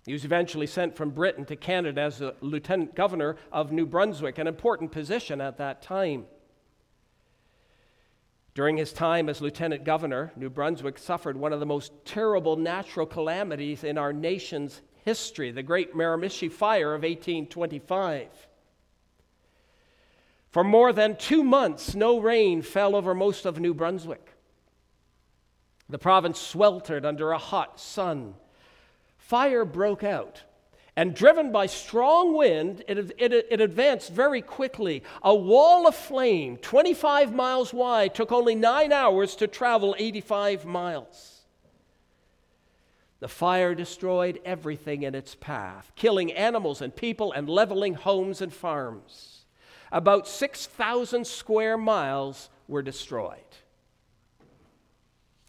He 0.05 0.13
was 0.13 0.23
eventually 0.23 0.67
sent 0.67 0.95
from 0.95 1.09
Britain 1.09 1.45
to 1.45 1.55
Canada 1.55 2.01
as 2.01 2.21
a 2.21 2.35
lieutenant 2.41 2.95
governor 2.95 3.38
of 3.51 3.71
New 3.71 3.85
Brunswick, 3.85 4.38
an 4.38 4.47
important 4.47 4.91
position 4.91 5.41
at 5.41 5.57
that 5.57 5.81
time. 5.81 6.25
During 8.56 8.78
his 8.78 8.94
time 8.94 9.28
as 9.28 9.41
lieutenant 9.41 9.84
governor, 9.84 10.32
New 10.38 10.50
Brunswick 10.50 10.98
suffered 10.98 11.36
one 11.36 11.52
of 11.52 11.60
the 11.60 11.65
most 11.65 11.91
terrible 12.06 12.56
natural 12.56 13.06
calamities 13.06 13.84
in 13.84 13.98
our 13.98 14.13
nation's 14.13 14.82
history 15.04 15.52
the 15.52 15.62
Great 15.62 15.94
Miramichi 15.94 16.50
Fire 16.50 16.96
of 16.96 17.04
1825. 17.04 18.30
For 20.50 20.63
more 20.63 20.94
than 20.94 21.18
two 21.18 21.44
months, 21.44 21.96
no 21.96 22.18
rain 22.18 22.62
fell 22.62 22.96
over 22.96 23.13
most 23.13 23.46
of 23.46 23.60
New 23.60 23.74
Brunswick. 23.74 24.32
The 25.89 26.00
province 26.00 26.39
sweltered 26.39 27.06
under 27.06 27.32
a 27.32 27.38
hot 27.38 27.78
sun. 27.78 28.36
Fire 29.18 29.65
broke 29.65 30.04
out 30.06 30.44
and 30.97 31.13
driven 31.13 31.51
by 31.51 31.65
strong 31.65 32.36
wind, 32.36 32.84
it, 32.88 32.97
it, 33.17 33.34
it, 33.34 33.60
advanced 33.60 34.12
very 34.12 34.41
quickly. 34.41 35.03
A 35.23 35.36
wall 35.36 35.88
of 35.88 35.95
flame, 35.95 36.58
25 36.58 37.34
miles 37.34 37.73
wide, 37.73 38.15
took 38.15 38.31
only 38.31 38.55
nine 38.55 38.93
hours 38.93 39.36
to 39.38 39.47
travel 39.47 39.93
85 39.97 40.65
miles. 40.65 41.41
The 43.19 43.27
fire 43.27 43.75
destroyed 43.75 44.39
everything 44.45 45.03
in 45.03 45.15
its 45.15 45.36
path, 45.36 45.91
killing 45.95 46.31
animals 46.31 46.81
and 46.81 46.95
people 46.95 47.31
and 47.34 47.49
leveling 47.49 47.95
homes 47.95 48.41
and 48.41 48.53
farms. 48.53 49.45
About 49.91 50.27
6,000 50.27 51.25
square 51.27 51.77
miles 51.77 52.49
were 52.67 52.81
destroyed. 52.81 53.39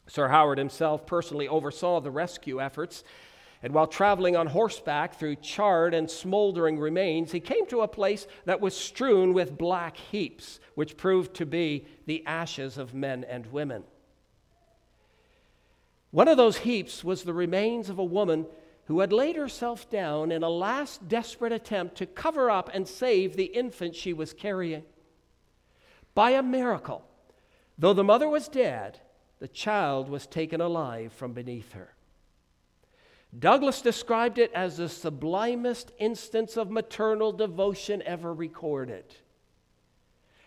Sir 0.08 0.28
Howard 0.28 0.58
himself 0.58 1.06
personally 1.06 1.48
oversaw 1.48 2.00
the 2.00 2.10
rescue 2.10 2.60
efforts. 2.60 3.02
And 3.66 3.74
while 3.74 3.88
traveling 3.88 4.36
on 4.36 4.46
horseback 4.46 5.18
through 5.18 5.34
charred 5.42 5.92
and 5.92 6.08
smoldering 6.08 6.78
remains, 6.78 7.32
he 7.32 7.40
came 7.40 7.66
to 7.66 7.80
a 7.80 7.88
place 7.88 8.28
that 8.44 8.60
was 8.60 8.76
strewn 8.76 9.32
with 9.32 9.58
black 9.58 9.96
heaps, 9.96 10.60
which 10.76 10.96
proved 10.96 11.34
to 11.34 11.46
be 11.46 11.84
the 12.06 12.24
ashes 12.26 12.78
of 12.78 12.94
men 12.94 13.24
and 13.24 13.44
women. 13.46 13.82
One 16.12 16.28
of 16.28 16.36
those 16.36 16.58
heaps 16.58 17.02
was 17.02 17.24
the 17.24 17.32
remains 17.32 17.90
of 17.90 17.98
a 17.98 18.04
woman 18.04 18.46
who 18.84 19.00
had 19.00 19.12
laid 19.12 19.34
herself 19.34 19.90
down 19.90 20.30
in 20.30 20.44
a 20.44 20.48
last 20.48 21.08
desperate 21.08 21.50
attempt 21.50 21.96
to 21.96 22.06
cover 22.06 22.48
up 22.48 22.70
and 22.72 22.86
save 22.86 23.34
the 23.34 23.46
infant 23.46 23.96
she 23.96 24.12
was 24.12 24.32
carrying. 24.32 24.84
By 26.14 26.30
a 26.30 26.42
miracle, 26.44 27.04
though 27.76 27.94
the 27.94 28.04
mother 28.04 28.28
was 28.28 28.46
dead, 28.46 29.00
the 29.40 29.48
child 29.48 30.08
was 30.08 30.28
taken 30.28 30.60
alive 30.60 31.12
from 31.12 31.32
beneath 31.32 31.72
her. 31.72 31.95
Douglas 33.38 33.82
described 33.82 34.38
it 34.38 34.52
as 34.54 34.76
the 34.76 34.88
sublimest 34.88 35.92
instance 35.98 36.56
of 36.56 36.70
maternal 36.70 37.32
devotion 37.32 38.02
ever 38.06 38.32
recorded. 38.32 39.04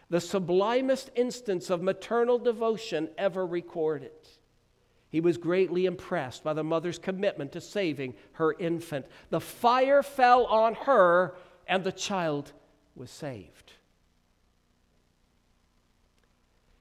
The 0.09 0.21
sublimest 0.21 1.11
instance 1.15 1.69
of 1.69 1.83
maternal 1.83 2.39
devotion 2.39 3.09
ever 3.17 3.45
recorded. 3.45 4.11
He 5.09 5.21
was 5.21 5.37
greatly 5.37 5.85
impressed 5.85 6.43
by 6.43 6.53
the 6.53 6.63
mother's 6.63 6.97
commitment 6.97 7.51
to 7.51 7.61
saving 7.61 8.15
her 8.33 8.53
infant. 8.53 9.05
The 9.29 9.39
fire 9.39 10.01
fell 10.01 10.45
on 10.45 10.73
her, 10.75 11.35
and 11.67 11.83
the 11.83 11.91
child 11.91 12.53
was 12.95 13.11
saved. 13.11 13.73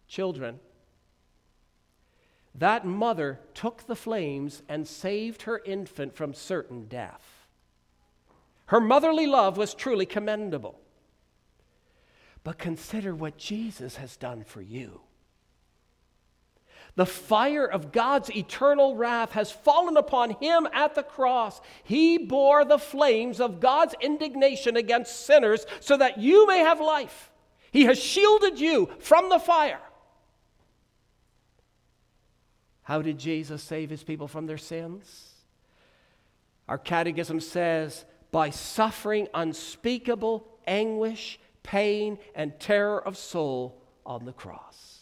Children, 0.07 0.59
that 2.59 2.87
mother 2.87 3.41
took 3.55 3.87
the 3.87 3.97
flames 3.97 4.63
and 4.69 4.87
saved 4.87 5.43
her 5.43 5.61
infant 5.65 6.15
from 6.15 6.35
certain 6.35 6.87
death. 6.87 7.47
Her 8.67 8.81
motherly 8.81 9.27
love 9.27 9.57
was 9.57 9.75
truly 9.75 10.07
commendable. 10.07 10.79
But 12.45 12.59
consider 12.59 13.15
what 13.15 13.37
Jesus 13.37 13.97
has 13.97 14.17
done 14.17 14.45
for 14.45 14.61
you. 14.61 15.01
The 16.95 17.07
fire 17.07 17.67
of 17.67 17.93
God's 17.93 18.31
eternal 18.35 18.97
wrath 18.97 19.33
has 19.33 19.53
fallen 19.53 19.97
upon 19.97 20.31
him 20.31 20.67
at 20.73 20.95
the 20.95 21.03
cross. 21.03 21.61
He 21.85 22.19
bore 22.19 22.65
the 22.65 22.79
flames 22.79 23.41
of 23.41 23.61
God's 23.61 23.95
indignation 24.01 24.77
against 24.77 25.25
sinners 25.25 25.65
so 25.81 25.97
that 25.97 26.19
you 26.19 26.47
may 26.47 26.59
have 26.59 26.81
life. 26.81 27.31
He 27.71 27.85
has 27.85 28.03
shielded 28.03 28.59
you 28.59 28.89
from 28.99 29.29
the 29.29 29.39
fire. 29.39 29.81
How 32.89 33.03
did 33.03 33.19
Jesus 33.19 33.63
save 33.63 33.91
his 33.91 34.03
people 34.03 34.29
from 34.29 34.47
their 34.47 34.57
sins? 34.57 35.35
Our 36.67 36.79
catechism 36.79 37.39
says, 37.39 38.07
by 38.31 38.49
suffering 38.49 39.29
unspeakable 39.35 40.49
anguish, 40.67 41.39
pain, 41.63 42.17
and 42.35 42.59
terror 42.59 43.07
of 43.07 43.19
soul 43.19 43.83
on 44.07 44.25
the 44.25 44.33
cross. 44.33 45.01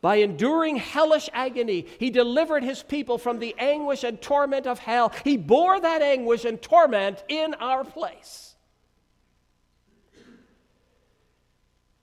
By 0.00 0.16
enduring 0.16 0.76
hellish 0.76 1.28
agony, 1.32 1.88
he 1.98 2.10
delivered 2.10 2.62
his 2.62 2.84
people 2.84 3.18
from 3.18 3.40
the 3.40 3.52
anguish 3.58 4.04
and 4.04 4.22
torment 4.22 4.68
of 4.68 4.78
hell. 4.78 5.12
He 5.24 5.36
bore 5.36 5.80
that 5.80 6.00
anguish 6.00 6.44
and 6.44 6.62
torment 6.62 7.24
in 7.26 7.54
our 7.54 7.82
place. 7.82 8.54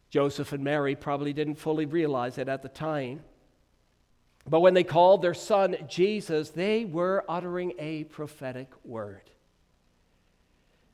Joseph 0.10 0.52
and 0.52 0.65
Mary 0.65 0.98
probably 0.98 1.32
didn't 1.32 1.56
fully 1.56 1.86
realize 1.86 2.38
it 2.38 2.50
at 2.50 2.62
the 2.62 2.68
time. 2.68 3.22
But 4.50 4.62
when 4.62 4.74
they 4.74 4.84
called 4.84 5.22
their 5.22 5.36
son 5.36 5.78
Jesus, 5.88 6.50
they 6.50 6.84
were 6.84 7.24
uttering 7.30 7.74
a 7.78 8.06
prophetic 8.06 8.72
word. 8.84 9.30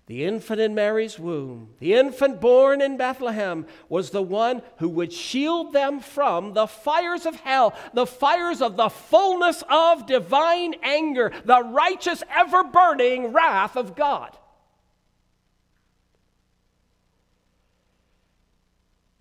The 0.07 0.25
infant 0.25 0.59
in 0.59 0.75
Mary's 0.75 1.17
womb, 1.17 1.69
the 1.79 1.95
infant 1.95 2.39
born 2.39 2.79
in 2.79 2.95
Bethlehem, 2.95 3.65
was 3.89 4.11
the 4.11 4.21
one 4.21 4.61
who 4.77 4.89
would 4.89 5.11
shield 5.11 5.73
them 5.73 5.99
from 5.99 6.53
the 6.53 6.67
fires 6.67 7.25
of 7.25 7.35
hell, 7.37 7.73
the 7.93 8.05
fires 8.05 8.61
of 8.61 8.77
the 8.77 8.89
fullness 8.89 9.63
of 9.67 10.05
divine 10.05 10.75
anger, 10.83 11.31
the 11.43 11.63
righteous, 11.63 12.23
ever 12.29 12.63
burning 12.65 13.33
wrath 13.33 13.75
of 13.75 13.95
God. 13.95 14.37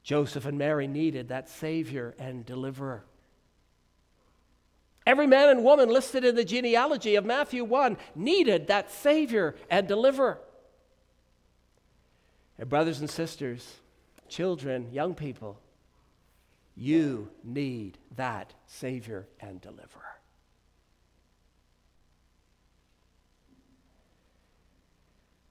Joseph 0.03 0.44
and 0.44 0.59
Mary 0.59 0.87
needed 0.87 1.29
that 1.29 1.49
Savior 1.49 2.14
and 2.18 2.44
deliverer. 2.44 3.05
Every 5.07 5.27
man 5.27 5.51
and 5.51 5.64
woman 5.64 5.90
listed 5.90 6.25
in 6.25 6.35
the 6.35 6.45
genealogy 6.45 7.14
of 7.17 7.25
Matthew 7.25 7.64
1 7.64 7.99
needed 8.14 8.69
that 8.69 8.90
Savior 8.90 9.55
and 9.69 9.87
deliverer. 9.87 10.38
And 12.59 12.69
brothers 12.69 13.01
and 13.01 13.11
sisters, 13.11 13.81
children, 14.29 14.90
young 14.93 15.14
people, 15.14 15.61
you 16.77 17.31
need 17.43 17.99
that 18.17 18.55
Savior 18.67 19.27
and 19.40 19.61
deliverer. 19.61 20.03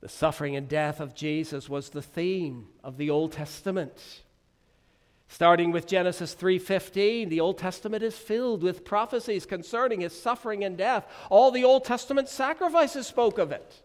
The 0.02 0.10
suffering 0.10 0.56
and 0.56 0.68
death 0.68 1.00
of 1.00 1.16
Jesus 1.16 1.70
was 1.70 1.90
the 1.90 2.02
theme 2.02 2.68
of 2.84 2.98
the 2.98 3.10
Old 3.10 3.32
Testament. 3.32 3.94
Starting 5.34 5.72
with 5.72 5.88
Genesis 5.88 6.36
3:15, 6.36 7.28
the 7.28 7.40
Old 7.40 7.58
Testament 7.58 8.04
is 8.04 8.16
filled 8.16 8.62
with 8.62 8.86
prophecies 8.86 9.48
concerning 9.48 10.02
his 10.02 10.14
suffering 10.14 10.64
and 10.64 10.78
death. 10.78 11.08
All 11.28 11.50
the 11.50 11.64
Old 11.64 11.86
Testament 11.86 12.30
sacrifices 12.30 13.08
spoke 13.08 13.40
of 13.40 13.52
it. 13.52 13.82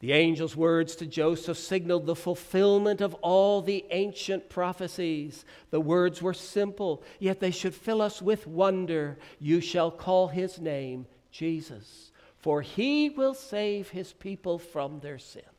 The 0.00 0.12
angel's 0.12 0.54
words 0.54 0.94
to 0.96 1.06
Joseph 1.06 1.56
signaled 1.56 2.04
the 2.04 2.14
fulfillment 2.14 3.00
of 3.00 3.14
all 3.22 3.62
the 3.62 3.86
ancient 3.92 4.50
prophecies. 4.50 5.46
The 5.70 5.80
words 5.80 6.20
were 6.20 6.34
simple, 6.34 7.02
yet 7.18 7.40
they 7.40 7.50
should 7.50 7.74
fill 7.74 8.02
us 8.02 8.20
with 8.20 8.46
wonder. 8.46 9.18
You 9.40 9.62
shall 9.62 9.90
call 9.90 10.28
his 10.28 10.60
name 10.60 11.06
Jesus, 11.30 12.12
for 12.36 12.60
he 12.60 13.08
will 13.08 13.32
save 13.32 13.88
his 13.88 14.12
people 14.12 14.58
from 14.58 15.00
their 15.00 15.18
sins. 15.18 15.57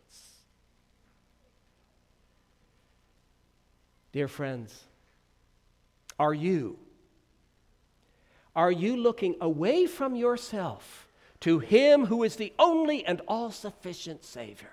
Dear 4.12 4.28
friends, 4.28 4.86
are 6.17 6.34
you? 6.34 6.80
Are 8.56 8.72
you 8.72 8.98
looking 8.98 9.36
away 9.39 9.86
from 9.86 10.15
yourself 10.15 11.08
to 11.41 11.60
Him 11.60 12.08
who 12.08 12.24
is 12.24 12.36
the 12.36 12.54
only 12.60 13.06
and 13.06 13.22
all 13.28 13.52
sufficient 13.52 14.26
Savior? 14.26 14.72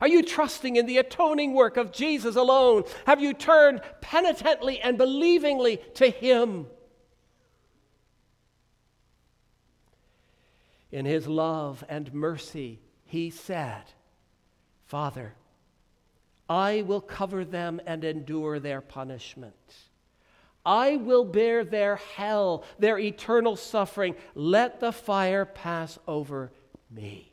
Are 0.00 0.08
you 0.08 0.22
trusting 0.22 0.76
in 0.76 0.86
the 0.86 0.98
atoning 0.98 1.52
work 1.52 1.76
of 1.76 1.92
Jesus 1.92 2.34
alone? 2.34 2.84
Have 3.06 3.20
you 3.20 3.34
turned 3.34 3.82
penitently 4.00 4.80
and 4.80 4.98
believingly 4.98 5.76
to 5.94 6.08
Him? 6.08 6.66
In 10.90 11.04
His 11.04 11.28
love 11.28 11.84
and 11.88 12.12
mercy, 12.12 12.80
He 13.04 13.30
said, 13.30 13.84
Father, 14.86 15.34
I 16.52 16.82
will 16.82 17.00
cover 17.00 17.46
them 17.46 17.80
and 17.86 18.04
endure 18.04 18.60
their 18.60 18.82
punishment. 18.82 19.54
I 20.66 20.96
will 20.98 21.24
bear 21.24 21.64
their 21.64 21.96
hell, 21.96 22.64
their 22.78 22.98
eternal 22.98 23.56
suffering. 23.56 24.16
Let 24.34 24.78
the 24.78 24.92
fire 24.92 25.46
pass 25.46 25.98
over 26.06 26.52
me. 26.90 27.32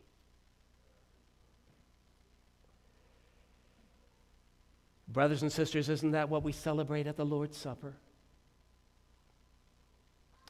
Brothers 5.10 5.41
and 5.41 5.51
sisters, 5.51 5.89
isn't 5.89 6.12
that 6.12 6.29
what 6.29 6.43
we 6.43 6.53
celebrate 6.53 7.05
at 7.05 7.17
the 7.17 7.25
Lord's 7.25 7.58
Supper? 7.58 7.95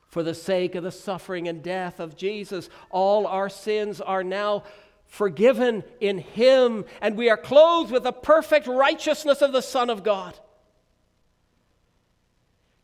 For 0.10 0.22
the 0.22 0.36
sake 0.36 0.76
of 0.76 0.84
the 0.84 0.92
suffering 0.92 1.48
and 1.48 1.64
death 1.64 2.00
of 2.00 2.16
Jesus, 2.16 2.70
all 2.92 3.26
our 3.26 3.50
sins 3.50 4.00
are 4.00 4.24
now 4.24 4.64
forgiven 5.10 5.84
in 6.00 6.20
Him, 6.20 6.86
and 7.02 7.18
we 7.18 7.30
are 7.30 7.38
clothed 7.38 7.92
with 7.92 8.04
the 8.04 8.14
perfect 8.14 8.68
righteousness 8.68 9.42
of 9.42 9.52
the 9.52 9.62
Son 9.62 9.90
of 9.90 10.04
God. 10.04 10.40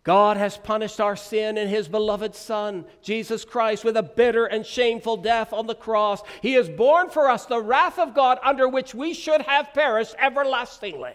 God 0.03 0.37
has 0.37 0.57
punished 0.57 0.99
our 0.99 1.15
sin 1.15 1.57
in 1.57 1.67
His 1.67 1.87
beloved 1.87 2.35
Son, 2.35 2.85
Jesus 3.01 3.45
Christ, 3.45 3.83
with 3.83 3.95
a 3.97 4.03
bitter 4.03 4.45
and 4.45 4.65
shameful 4.65 5.17
death 5.17 5.53
on 5.53 5.65
the 5.65 5.73
cross. 5.73 6.21
He 6.41 6.53
has 6.53 6.69
borne 6.69 7.09
for 7.09 7.29
us 7.29 7.45
the 7.45 7.61
wrath 7.61 7.97
of 7.97 8.13
God 8.13 8.37
under 8.43 8.67
which 8.67 8.93
we 8.93 9.13
should 9.13 9.41
have 9.41 9.73
perished 9.73 10.13
everlastingly. 10.19 11.13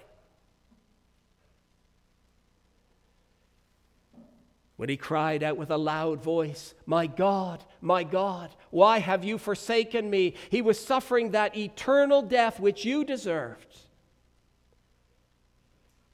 When 4.80 4.88
he 4.88 4.96
cried 4.96 5.42
out 5.42 5.58
with 5.58 5.70
a 5.70 5.76
loud 5.76 6.22
voice, 6.22 6.72
My 6.86 7.06
God, 7.06 7.62
my 7.82 8.02
God, 8.02 8.48
why 8.70 8.98
have 8.98 9.22
you 9.22 9.36
forsaken 9.36 10.08
me? 10.08 10.32
He 10.48 10.62
was 10.62 10.82
suffering 10.82 11.32
that 11.32 11.54
eternal 11.54 12.22
death 12.22 12.58
which 12.58 12.82
you 12.82 13.04
deserved. 13.04 13.76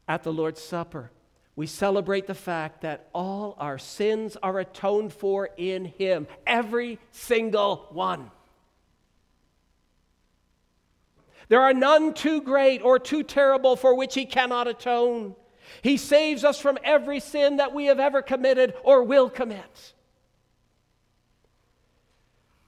At 0.09 0.25
the 0.25 0.33
Lord's 0.33 0.61
Supper, 0.61 1.13
we 1.55 1.69
celebrate 1.69 2.27
the 2.27 2.35
fact 2.35 2.81
that 2.81 3.09
all 3.15 3.55
our 3.61 3.79
sins 3.79 4.37
are 4.43 4.59
atoned 4.59 5.13
for 5.13 5.49
in 5.57 5.85
Him, 5.85 6.27
every 6.45 6.99
single 7.13 7.87
one. 7.93 8.33
There 11.49 11.63
are 11.63 11.73
none 11.73 12.15
too 12.15 12.41
great 12.41 12.83
or 12.83 12.99
too 12.99 13.23
terrible 13.23 13.77
for 13.77 13.95
which 13.95 14.15
He 14.15 14.27
cannot 14.27 14.67
atone. 14.67 15.37
He 15.83 15.97
saves 15.97 16.45
us 16.45 16.61
from 16.61 16.79
every 16.85 17.21
sin 17.21 17.57
that 17.57 17.75
we 17.75 17.87
have 17.87 18.01
ever 18.01 18.23
committed 18.23 18.75
or 18.83 19.03
will 19.03 19.31
commit. 19.31 19.95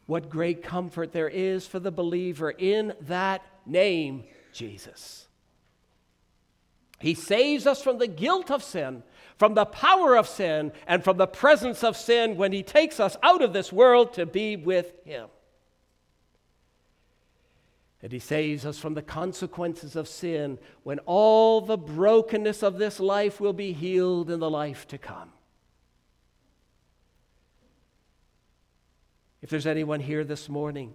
What 0.06 0.30
great 0.30 0.62
comfort 0.62 1.12
there 1.12 1.28
is 1.28 1.66
for 1.66 1.78
the 1.78 1.90
believer 1.90 2.50
in 2.50 2.94
that 3.02 3.42
name, 3.66 4.24
Jesus. 4.52 5.26
He 6.98 7.14
saves 7.14 7.66
us 7.66 7.82
from 7.82 7.98
the 7.98 8.06
guilt 8.06 8.50
of 8.50 8.62
sin, 8.62 9.02
from 9.36 9.54
the 9.54 9.66
power 9.66 10.16
of 10.16 10.26
sin, 10.26 10.72
and 10.86 11.04
from 11.04 11.16
the 11.16 11.26
presence 11.26 11.84
of 11.84 11.96
sin 11.96 12.36
when 12.36 12.52
He 12.52 12.62
takes 12.62 12.98
us 12.98 13.16
out 13.22 13.42
of 13.42 13.52
this 13.52 13.72
world 13.72 14.14
to 14.14 14.26
be 14.26 14.56
with 14.56 14.92
Him. 15.04 15.28
And 18.02 18.12
He 18.12 18.18
saves 18.18 18.64
us 18.64 18.78
from 18.78 18.94
the 18.94 19.02
consequences 19.02 19.96
of 19.96 20.08
sin 20.08 20.58
when 20.84 21.00
all 21.00 21.60
the 21.60 21.76
brokenness 21.76 22.62
of 22.62 22.78
this 22.78 23.00
life 23.00 23.40
will 23.40 23.52
be 23.52 23.72
healed 23.72 24.30
in 24.30 24.40
the 24.40 24.50
life 24.50 24.86
to 24.88 24.98
come. 24.98 25.32
If 29.42 29.50
there's 29.50 29.66
anyone 29.66 30.00
here 30.00 30.24
this 30.24 30.48
morning, 30.48 30.94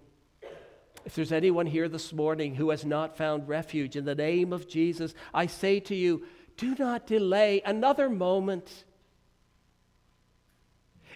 if 1.04 1.14
there's 1.14 1.32
anyone 1.32 1.66
here 1.66 1.88
this 1.88 2.12
morning 2.12 2.54
who 2.54 2.70
has 2.70 2.84
not 2.84 3.16
found 3.16 3.48
refuge 3.48 3.96
in 3.96 4.04
the 4.04 4.14
name 4.14 4.52
of 4.52 4.68
Jesus, 4.68 5.14
I 5.32 5.46
say 5.46 5.80
to 5.80 5.94
you, 5.94 6.24
do 6.56 6.74
not 6.78 7.06
delay 7.06 7.60
another 7.64 8.08
moment. 8.08 8.84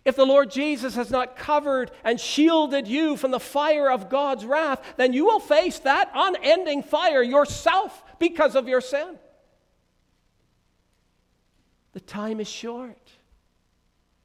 If 0.05 0.17
the 0.17 0.27
Lord 0.27 0.51
Jesus 0.51 0.95
has 0.95 1.11
not 1.11 1.37
covered 1.37 1.91
and 2.05 2.21
shielded 2.21 2.87
you 2.87 3.17
from 3.17 3.31
the 3.31 3.41
fire 3.41 3.91
of 3.91 4.09
God's 4.09 4.45
wrath, 4.45 4.81
then 4.97 5.13
you 5.13 5.25
will 5.25 5.41
face 5.41 5.79
that 5.81 6.11
unending 6.15 6.83
fire 6.83 7.23
yourself 7.23 8.05
because 8.19 8.55
of 8.55 8.69
your 8.69 8.81
sin. 8.81 9.19
The 11.93 12.01
time 12.01 12.41
is 12.41 12.49
short. 12.49 13.11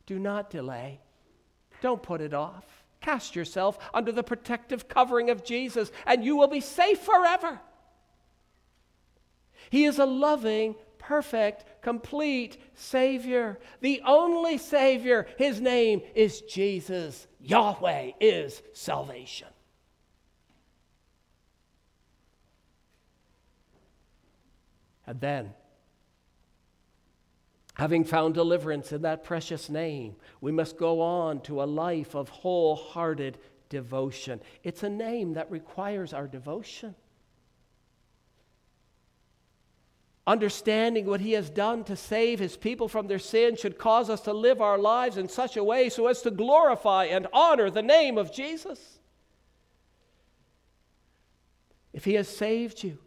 Do 0.05 0.19
not 0.19 0.49
delay. 0.49 0.99
Don't 1.81 2.03
put 2.03 2.21
it 2.21 2.33
off. 2.33 2.65
Cast 3.01 3.35
yourself 3.35 3.77
under 3.93 4.11
the 4.11 4.23
protective 4.23 4.87
covering 4.87 5.29
of 5.29 5.43
Jesus, 5.43 5.91
and 6.05 6.23
you 6.23 6.37
will 6.37 6.47
be 6.47 6.61
safe 6.61 6.99
forever. 6.99 7.59
He 9.69 9.85
is 9.85 9.99
a 9.99 10.05
loving, 10.05 10.75
perfect, 10.99 11.65
complete 11.83 12.57
Savior, 12.73 13.59
the 13.81 14.01
only 14.05 14.57
Savior. 14.57 15.27
His 15.37 15.61
name 15.61 16.01
is 16.15 16.41
Jesus. 16.41 17.27
Yahweh 17.39 18.11
is 18.19 18.63
salvation. 18.73 19.49
And 25.05 25.19
then, 25.19 25.53
having 27.73 28.05
found 28.05 28.33
deliverance 28.33 28.93
in 28.93 29.01
that 29.01 29.25
precious 29.25 29.69
name, 29.69 30.15
we 30.39 30.53
must 30.53 30.77
go 30.77 31.01
on 31.01 31.41
to 31.41 31.61
a 31.61 31.65
life 31.65 32.15
of 32.15 32.29
wholehearted 32.29 33.37
devotion. 33.67 34.39
It's 34.63 34.83
a 34.83 34.89
name 34.89 35.33
that 35.33 35.51
requires 35.51 36.13
our 36.13 36.27
devotion. 36.27 36.95
Understanding 40.25 41.05
what 41.05 41.19
he 41.19 41.33
has 41.33 41.49
done 41.49 41.83
to 41.83 41.97
save 41.97 42.39
his 42.39 42.55
people 42.55 42.87
from 42.87 43.07
their 43.07 43.19
sin 43.19 43.57
should 43.57 43.77
cause 43.77 44.09
us 44.09 44.21
to 44.21 44.33
live 44.33 44.61
our 44.61 44.77
lives 44.77 45.17
in 45.17 45.27
such 45.27 45.57
a 45.57 45.63
way 45.63 45.89
so 45.89 46.07
as 46.07 46.21
to 46.21 46.31
glorify 46.31 47.05
and 47.05 47.27
honor 47.33 47.69
the 47.69 47.81
name 47.81 48.17
of 48.17 48.31
Jesus. 48.31 48.99
If 51.91 52.05
he 52.05 52.13
has 52.13 52.29
saved 52.29 52.83
you, 52.83 52.99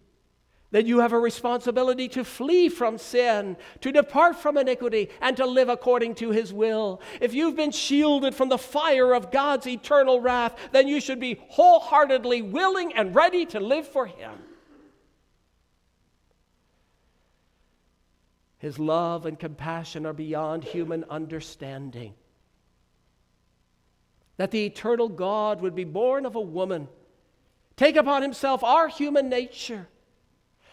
then 0.73 0.87
you 0.87 0.99
have 0.99 1.15
a 1.15 1.19
responsibility 1.19 2.07
to 2.09 2.23
flee 2.23 2.69
from 2.69 2.99
sin, 2.99 3.57
to 3.81 3.93
depart 3.93 4.37
from 4.37 4.59
iniquity, 4.59 5.09
and 5.23 5.37
to 5.39 5.47
live 5.47 5.71
according 5.71 6.17
to 6.17 6.33
his 6.33 6.53
will. 6.53 7.01
If 7.21 7.33
you've 7.33 7.57
been 7.57 7.71
shielded 7.71 8.35
from 8.35 8.51
the 8.51 8.59
fire 8.59 9.15
of 9.15 9.31
God's 9.31 9.67
eternal 9.67 10.21
wrath, 10.21 10.55
then 10.73 10.87
you 10.87 11.01
should 11.01 11.21
be 11.21 11.41
wholeheartedly 11.49 12.43
willing 12.43 12.93
and 12.95 13.15
ready 13.15 13.47
to 13.47 13.61
live 13.61 13.89
for 13.89 14.05
him. 14.05 14.33
His 18.59 18.79
love 18.79 19.27
and 19.27 19.39
compassion 19.39 20.07
are 20.07 20.13
beyond 20.13 20.65
human 20.65 21.05
understanding. 21.11 22.15
That 24.39 24.51
the 24.51 24.65
eternal 24.67 25.09
God 25.09 25.61
would 25.61 25.75
be 25.75 25.85
born 25.85 26.27
of 26.27 26.35
a 26.35 26.41
woman, 26.41 26.89
take 27.77 27.97
upon 27.97 28.23
himself 28.23 28.65
our 28.65 28.89
human 28.89 29.29
nature, 29.29 29.89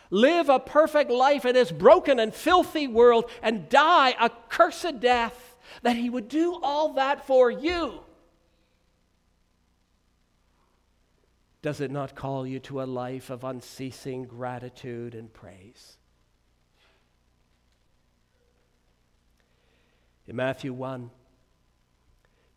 live 0.09 0.49
a 0.49 0.59
perfect 0.59 1.11
life 1.11 1.45
in 1.45 1.53
this 1.53 1.71
broken 1.71 2.19
and 2.19 2.33
filthy 2.33 2.87
world, 2.87 3.29
and 3.41 3.69
die 3.69 4.15
a 4.19 4.29
cursed 4.49 4.99
death, 4.99 5.55
that 5.81 5.95
he 5.95 6.09
would 6.09 6.29
do 6.29 6.59
all 6.61 6.93
that 6.93 7.25
for 7.25 7.49
you. 7.49 7.99
Does 11.61 11.79
it 11.79 11.91
not 11.91 12.15
call 12.15 12.45
you 12.45 12.59
to 12.59 12.81
a 12.81 12.83
life 12.83 13.29
of 13.29 13.45
unceasing 13.45 14.25
gratitude 14.25 15.15
and 15.15 15.33
praise? 15.33 15.97
In 20.27 20.35
Matthew 20.35 20.73
1, 20.73 21.09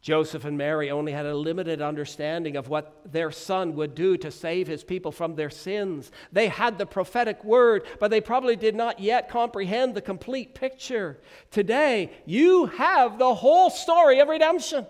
Joseph 0.01 0.45
and 0.45 0.57
Mary 0.57 0.89
only 0.89 1.11
had 1.11 1.27
a 1.27 1.35
limited 1.35 1.83
understanding 1.83 2.57
of 2.57 2.69
what 2.69 3.03
their 3.11 3.33
son 3.33 3.75
would 3.75 3.97
do 3.97 4.17
to 4.19 4.31
save 4.31 4.69
his 4.69 4.85
people 4.85 5.11
from 5.11 5.35
their 5.35 5.51
sins. 5.51 6.13
They 6.31 6.47
had 6.47 6.79
the 6.79 6.87
prophetic 6.87 7.43
word, 7.43 7.85
but 7.99 8.13
they 8.13 8.21
probably 8.21 8.55
did 8.55 8.77
not 8.77 9.01
yet 9.01 9.29
comprehend 9.29 9.95
the 9.97 10.01
complete 10.01 10.55
picture. 10.55 11.19
Today, 11.51 12.13
you 12.25 12.67
have 12.67 13.19
the 13.19 13.35
whole 13.35 13.69
story 13.69 14.21
of 14.21 14.29
redemption. 14.29 14.87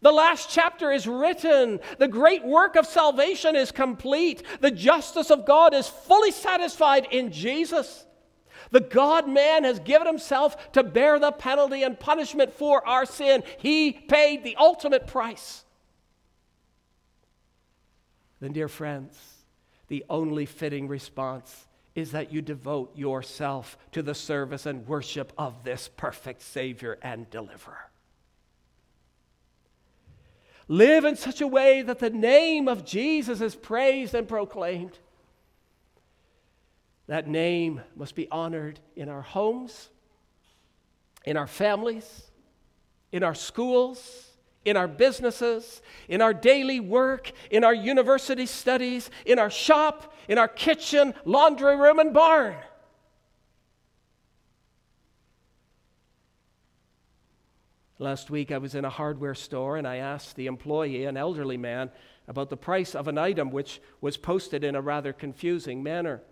The 0.00 0.10
last 0.12 0.48
chapter 0.48 0.90
is 0.90 1.06
written. 1.06 1.80
The 1.98 2.08
great 2.08 2.42
work 2.42 2.76
of 2.76 2.86
salvation 2.86 3.56
is 3.56 3.70
complete. 3.70 4.42
The 4.60 4.70
justice 4.70 5.30
of 5.30 5.44
God 5.44 5.74
is 5.74 5.86
fully 5.86 6.30
satisfied 6.30 7.08
in 7.10 7.30
Jesus. 7.30 8.06
The 8.70 8.80
God 8.80 9.28
man 9.28 9.64
has 9.64 9.80
given 9.80 10.06
himself 10.06 10.72
to 10.72 10.82
bear 10.82 11.18
the 11.18 11.32
penalty 11.32 11.82
and 11.82 11.98
punishment 11.98 12.52
for 12.52 12.86
our 12.86 13.04
sin. 13.04 13.42
He 13.58 13.92
paid 13.92 14.44
the 14.44 14.56
ultimate 14.56 15.06
price. 15.06 15.64
Then, 18.40 18.52
dear 18.52 18.68
friends, 18.68 19.18
the 19.88 20.04
only 20.08 20.46
fitting 20.46 20.88
response 20.88 21.66
is 21.94 22.12
that 22.12 22.32
you 22.32 22.40
devote 22.40 22.96
yourself 22.96 23.76
to 23.92 24.02
the 24.02 24.14
service 24.14 24.66
and 24.66 24.86
worship 24.86 25.32
of 25.36 25.64
this 25.64 25.90
perfect 25.96 26.40
Savior 26.42 26.98
and 27.02 27.28
Deliverer. 27.30 27.90
Live 30.68 31.04
in 31.04 31.16
such 31.16 31.40
a 31.40 31.48
way 31.48 31.82
that 31.82 31.98
the 31.98 32.10
name 32.10 32.68
of 32.68 32.84
Jesus 32.84 33.40
is 33.40 33.56
praised 33.56 34.14
and 34.14 34.28
proclaimed. 34.28 34.96
That 37.10 37.26
name 37.26 37.80
must 37.96 38.14
be 38.14 38.28
honored 38.30 38.78
in 38.94 39.08
our 39.08 39.20
homes, 39.20 39.88
in 41.24 41.36
our 41.36 41.48
families, 41.48 42.22
in 43.10 43.24
our 43.24 43.34
schools, 43.34 44.28
in 44.64 44.76
our 44.76 44.86
businesses, 44.86 45.82
in 46.08 46.22
our 46.22 46.32
daily 46.32 46.78
work, 46.78 47.32
in 47.50 47.64
our 47.64 47.74
university 47.74 48.46
studies, 48.46 49.10
in 49.26 49.40
our 49.40 49.50
shop, 49.50 50.14
in 50.28 50.38
our 50.38 50.46
kitchen, 50.46 51.12
laundry 51.24 51.74
room, 51.74 51.98
and 51.98 52.14
barn. 52.14 52.54
Last 57.98 58.30
week 58.30 58.52
I 58.52 58.58
was 58.58 58.76
in 58.76 58.84
a 58.84 58.88
hardware 58.88 59.34
store 59.34 59.76
and 59.76 59.88
I 59.88 59.96
asked 59.96 60.36
the 60.36 60.46
employee, 60.46 61.06
an 61.06 61.16
elderly 61.16 61.56
man, 61.56 61.90
about 62.28 62.50
the 62.50 62.56
price 62.56 62.94
of 62.94 63.08
an 63.08 63.18
item 63.18 63.50
which 63.50 63.82
was 64.00 64.16
posted 64.16 64.62
in 64.62 64.76
a 64.76 64.80
rather 64.80 65.12
confusing 65.12 65.82
manner. 65.82 66.22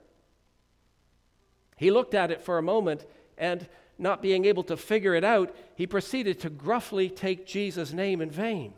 He 1.79 1.91
looked 1.91 2.13
at 2.13 2.31
it 2.31 2.43
for 2.43 2.59
a 2.59 2.63
moment 2.63 3.07
and, 3.39 3.67
not 3.99 4.21
being 4.21 4.45
able 4.45 4.65
to 4.65 4.77
figure 4.77 5.15
it 5.15 5.25
out, 5.25 5.55
he 5.75 5.87
proceeded 5.87 6.41
to 6.41 6.51
gruffly 6.51 7.09
take 7.09 7.47
Jesus' 7.47 7.93
name 7.93 8.21
in 8.21 8.31
vain. 8.31 8.75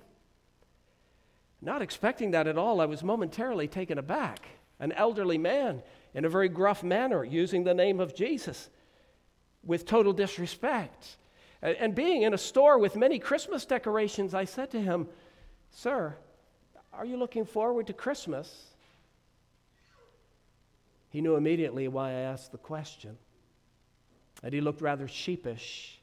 Not 1.63 1.83
expecting 1.83 2.31
that 2.31 2.47
at 2.47 2.59
all, 2.59 2.81
I 2.81 2.87
was 2.87 3.03
momentarily 3.03 3.69
taken 3.69 3.99
aback. 3.99 4.47
An 4.79 4.93
elderly 4.93 5.39
man, 5.39 5.83
in 6.15 6.25
a 6.25 6.29
very 6.29 6.49
gruff 6.49 6.83
manner, 6.83 7.25
using 7.25 7.65
the 7.65 7.75
name 7.75 8.01
of 8.01 8.15
Jesus 8.15 8.71
with 9.65 9.85
total 9.85 10.13
disrespect. 10.13 11.17
And 11.63 11.95
being 11.95 12.23
in 12.23 12.33
a 12.33 12.39
store 12.39 12.79
with 12.79 12.97
many 12.97 13.19
Christmas 13.19 13.67
decorations, 13.67 14.33
I 14.35 14.45
said 14.45 14.71
to 14.71 14.81
him, 14.81 15.09
Sir, 15.71 16.17
are 16.93 17.05
you 17.05 17.17
looking 17.17 17.45
forward 17.45 17.87
to 17.89 17.93
Christmas? 17.93 18.71
He 21.11 21.21
knew 21.21 21.37
immediately 21.37 21.89
why 21.89 22.11
I 22.11 22.21
asked 22.21 22.53
the 22.53 22.59
question. 22.59 23.19
And 24.43 24.55
he 24.55 24.61
looked 24.61 24.81
rather 24.81 25.07
sheepish. 25.07 26.01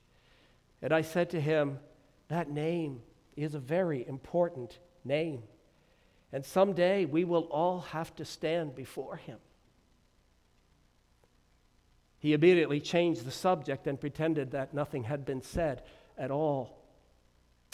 And 0.81 0.93
I 0.93 1.01
said 1.01 1.31
to 1.31 1.41
him, 1.41 1.79
That 2.27 2.49
name 2.51 3.01
is 3.35 3.55
a 3.55 3.59
very 3.59 4.05
important 4.07 4.77
name. 5.03 5.43
And 6.31 6.45
someday 6.45 7.05
we 7.05 7.23
will 7.23 7.43
all 7.43 7.79
have 7.79 8.15
to 8.17 8.25
stand 8.25 8.75
before 8.75 9.15
him. 9.15 9.39
He 12.19 12.33
immediately 12.33 12.81
changed 12.81 13.25
the 13.25 13.31
subject 13.31 13.87
and 13.87 13.99
pretended 13.99 14.51
that 14.51 14.73
nothing 14.73 15.03
had 15.03 15.23
been 15.23 15.41
said 15.41 15.83
at 16.17 16.31
all. 16.31 16.77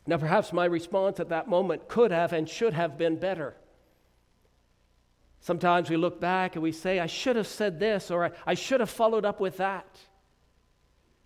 Now, 0.05 0.17
perhaps 0.17 0.51
my 0.51 0.65
response 0.65 1.19
at 1.19 1.29
that 1.29 1.47
moment 1.47 1.87
could 1.87 2.11
have 2.11 2.33
and 2.33 2.47
should 2.47 2.73
have 2.73 2.97
been 2.97 3.15
better. 3.15 3.55
Sometimes 5.43 5.89
we 5.89 5.97
look 5.97 6.21
back 6.21 6.55
and 6.55 6.63
we 6.63 6.71
say, 6.71 7.01
I 7.01 7.05
should 7.05 7.35
have 7.35 7.47
said 7.47 7.77
this 7.77 8.09
or 8.09 8.31
I, 8.47 8.53
should 8.53 8.79
have 8.79 8.89
followed 8.89 9.25
up 9.25 9.41
with 9.41 9.57
that. 9.57 9.99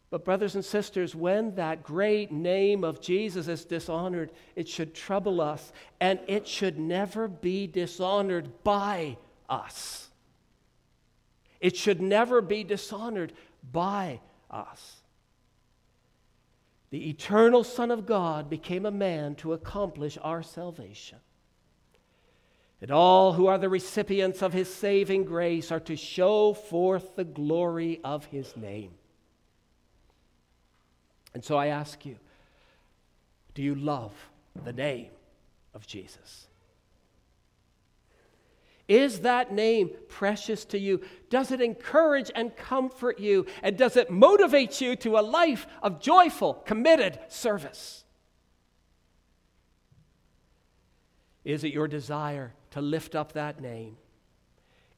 But, 0.09 0.25
brothers 0.25 0.55
and 0.55 0.65
sisters, 0.65 1.13
when 1.13 1.53
that 1.53 1.83
great 1.83 2.31
name 2.31 2.83
of 2.83 2.99
Jesus 2.99 3.47
is 3.47 3.63
dishonored, 3.63 4.31
it 4.55 4.67
should 4.67 4.95
trouble 4.95 5.39
us 5.39 5.71
and 6.01 6.19
it 6.25 6.47
should 6.47 6.79
never 6.79 7.27
be 7.27 7.67
dishonored 7.67 8.63
by 8.63 9.17
us. 9.47 10.09
It 11.59 11.77
should 11.77 12.01
never 12.01 12.41
be 12.41 12.63
dishonored 12.63 13.33
by 13.71 14.19
us. 14.49 14.95
The 16.89 17.07
eternal 17.07 17.63
Son 17.63 17.91
of 17.91 18.07
God 18.07 18.49
became 18.49 18.87
a 18.87 18.91
man 18.91 19.35
to 19.35 19.53
accomplish 19.53 20.17
our 20.23 20.41
salvation. 20.41 21.19
And 22.81 22.91
all 22.91 23.33
who 23.33 23.47
are 23.47 23.57
the 23.57 23.69
recipients 23.69 24.41
of 24.41 24.53
his 24.53 24.71
saving 24.71 25.25
grace 25.25 25.71
are 25.71 25.79
to 25.81 25.95
show 25.95 26.53
forth 26.53 27.15
the 27.15 27.23
glory 27.23 27.99
of 28.03 28.25
his 28.25 28.55
name. 28.55 28.91
And 31.33 31.43
so 31.43 31.57
I 31.57 31.67
ask 31.67 32.05
you 32.05 32.17
do 33.55 33.63
you 33.63 33.73
love 33.73 34.13
the 34.63 34.73
name 34.73 35.09
of 35.73 35.87
Jesus? 35.87 36.47
Is 38.87 39.21
that 39.21 39.51
name 39.51 39.89
precious 40.07 40.63
to 40.65 40.79
you? 40.79 41.01
Does 41.29 41.51
it 41.51 41.59
encourage 41.59 42.31
and 42.35 42.55
comfort 42.55 43.19
you? 43.19 43.47
And 43.61 43.75
does 43.75 43.97
it 43.97 44.09
motivate 44.09 44.79
you 44.79 44.95
to 44.97 45.17
a 45.17 45.19
life 45.19 45.67
of 45.81 45.99
joyful, 45.99 46.53
committed 46.53 47.19
service? 47.27 48.05
Is 51.43 51.63
it 51.63 51.73
your 51.73 51.87
desire 51.87 52.53
to 52.71 52.81
lift 52.81 53.15
up 53.15 53.33
that 53.33 53.61
name? 53.61 53.97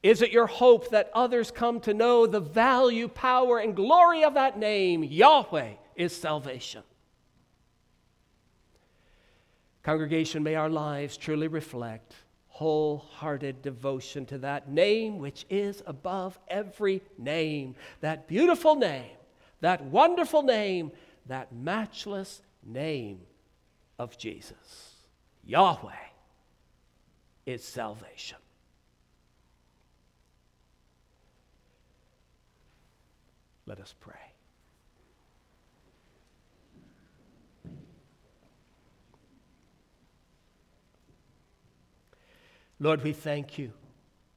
Is 0.01 0.21
it 0.21 0.31
your 0.31 0.47
hope 0.47 0.91
that 0.91 1.11
others 1.13 1.51
come 1.51 1.81
to 1.81 1.93
know 1.93 2.25
the 2.25 2.39
value, 2.39 3.07
power, 3.07 3.59
and 3.59 3.75
glory 3.75 4.23
of 4.23 4.35
that 4.35 4.57
name? 4.57 5.03
Yahweh 5.03 5.73
is 5.95 6.15
salvation. 6.15 6.83
Congregation, 9.83 10.43
may 10.43 10.55
our 10.55 10.69
lives 10.69 11.17
truly 11.17 11.47
reflect 11.47 12.13
wholehearted 12.47 13.61
devotion 13.61 14.25
to 14.25 14.37
that 14.37 14.69
name 14.69 15.17
which 15.17 15.45
is 15.49 15.81
above 15.85 16.37
every 16.49 17.01
name, 17.17 17.75
that 18.01 18.27
beautiful 18.27 18.75
name, 18.75 19.15
that 19.61 19.83
wonderful 19.85 20.43
name, 20.43 20.91
that 21.25 21.53
matchless 21.53 22.41
name 22.65 23.21
of 23.97 24.17
Jesus. 24.17 24.95
Yahweh 25.45 26.08
is 27.49 27.63
salvation. 27.63 28.37
Let 33.65 33.79
us 33.79 33.93
pray. 33.99 34.15
Lord, 42.79 43.03
we 43.03 43.13
thank 43.13 43.57
you 43.57 43.73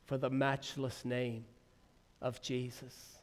for 0.07 0.19
the 0.19 0.31
matchless 0.31 1.05
name 1.05 1.45
of 2.21 2.43
Jesus. 2.43 3.19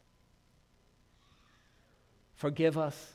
Forgive 2.35 2.77
us 2.77 3.13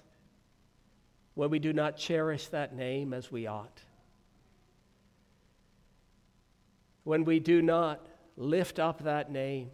when 1.34 1.50
we 1.50 1.58
do 1.58 1.72
not 1.72 1.96
cherish 1.96 2.48
that 2.48 2.74
name 2.74 3.14
as 3.14 3.32
we 3.32 3.46
ought. 3.46 3.80
When 7.04 7.24
we 7.24 7.38
do 7.38 7.62
not 7.62 8.06
lift 8.36 8.78
up 8.78 9.04
that 9.04 9.30
name. 9.30 9.70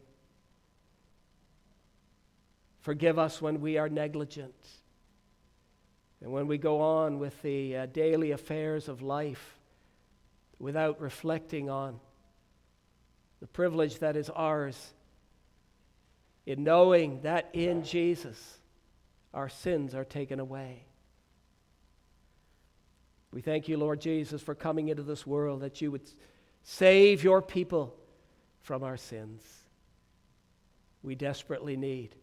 Forgive 2.81 3.19
us 3.19 3.41
when 3.41 3.61
we 3.61 3.79
are 3.79 3.89
negligent. 3.89 4.55
And 6.23 6.33
when 6.33 6.47
we 6.47 6.59
go 6.59 6.81
on 6.81 7.19
with 7.19 7.41
the 7.43 7.77
uh, 7.77 7.87
daily 7.87 8.33
affairs 8.33 8.89
of 8.89 9.01
life 9.01 9.59
without 10.59 11.01
reflecting 11.01 11.71
on 11.71 11.99
the 13.41 13.47
privilege 13.47 13.99
that 14.01 14.17
is 14.17 14.29
ours 14.29 14.93
in 16.45 16.63
knowing 16.63 17.23
that 17.23 17.49
in 17.55 17.83
Jesus 17.83 18.59
our 19.33 19.49
sins 19.49 19.95
are 19.95 20.05
taken 20.05 20.41
away. 20.41 20.85
We 23.33 23.41
thank 23.41 23.69
you, 23.69 23.79
Lord 23.79 24.01
Jesus, 24.01 24.43
for 24.43 24.55
coming 24.55 24.89
into 24.89 25.03
this 25.03 25.27
world 25.27 25.61
that 25.61 25.81
you 25.81 25.91
would 25.93 26.03
save 26.63 27.25
your 27.25 27.43
people 27.43 27.97
from 28.61 28.83
our 28.83 28.97
sins. 28.97 29.43
We 31.03 31.15
desperately 31.15 31.77
need 31.77 32.15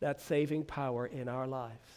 that 0.00 0.20
saving 0.20 0.64
power 0.64 1.06
in 1.06 1.28
our 1.28 1.46
lives. 1.46 1.88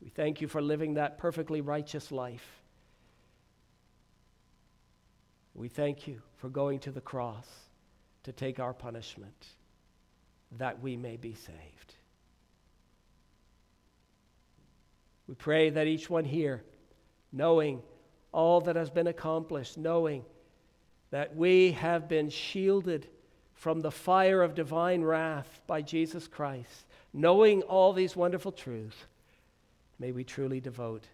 We 0.00 0.08
thank 0.08 0.40
you 0.40 0.48
for 0.48 0.60
living 0.60 0.94
that 0.94 1.18
perfectly 1.18 1.60
righteous 1.60 2.10
life 2.10 2.62
we 5.54 5.68
thank 5.68 6.06
you 6.06 6.22
for 6.36 6.48
going 6.48 6.78
to 6.80 6.90
the 6.90 7.00
cross 7.00 7.46
to 8.24 8.32
take 8.32 8.58
our 8.58 8.72
punishment 8.72 9.46
that 10.58 10.80
we 10.80 10.96
may 10.96 11.16
be 11.16 11.34
saved. 11.34 11.94
We 15.26 15.34
pray 15.34 15.70
that 15.70 15.86
each 15.86 16.08
one 16.10 16.24
here, 16.24 16.62
knowing 17.32 17.82
all 18.32 18.60
that 18.62 18.76
has 18.76 18.90
been 18.90 19.06
accomplished, 19.06 19.76
knowing 19.76 20.24
that 21.10 21.36
we 21.36 21.72
have 21.72 22.08
been 22.08 22.30
shielded 22.30 23.06
from 23.54 23.80
the 23.80 23.90
fire 23.90 24.42
of 24.42 24.54
divine 24.54 25.02
wrath 25.02 25.60
by 25.66 25.82
Jesus 25.82 26.26
Christ, 26.26 26.86
knowing 27.12 27.62
all 27.62 27.92
these 27.92 28.16
wonderful 28.16 28.50
truths, 28.50 28.96
may 29.98 30.10
we 30.10 30.24
truly 30.24 30.60
devote 30.60 31.04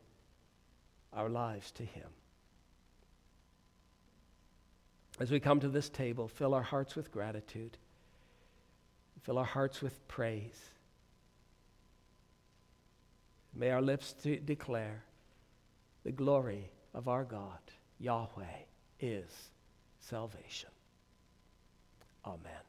our 1.12 1.28
lives 1.28 1.72
to 1.72 1.82
Him. 1.82 2.08
As 5.20 5.30
we 5.30 5.40
come 5.40 5.58
to 5.60 5.68
this 5.68 5.88
table, 5.88 6.28
fill 6.28 6.54
our 6.54 6.62
hearts 6.62 6.94
with 6.94 7.10
gratitude, 7.10 7.76
fill 9.22 9.36
our 9.36 9.44
hearts 9.44 9.82
with 9.82 10.06
praise. 10.06 10.60
May 13.54 13.70
our 13.70 13.82
lips 13.82 14.12
declare 14.12 15.02
the 16.04 16.12
glory 16.12 16.70
of 16.94 17.08
our 17.08 17.24
God. 17.24 17.58
Yahweh 18.00 18.64
is 19.00 19.50
salvation. 20.00 20.70
Amen. 22.24 22.67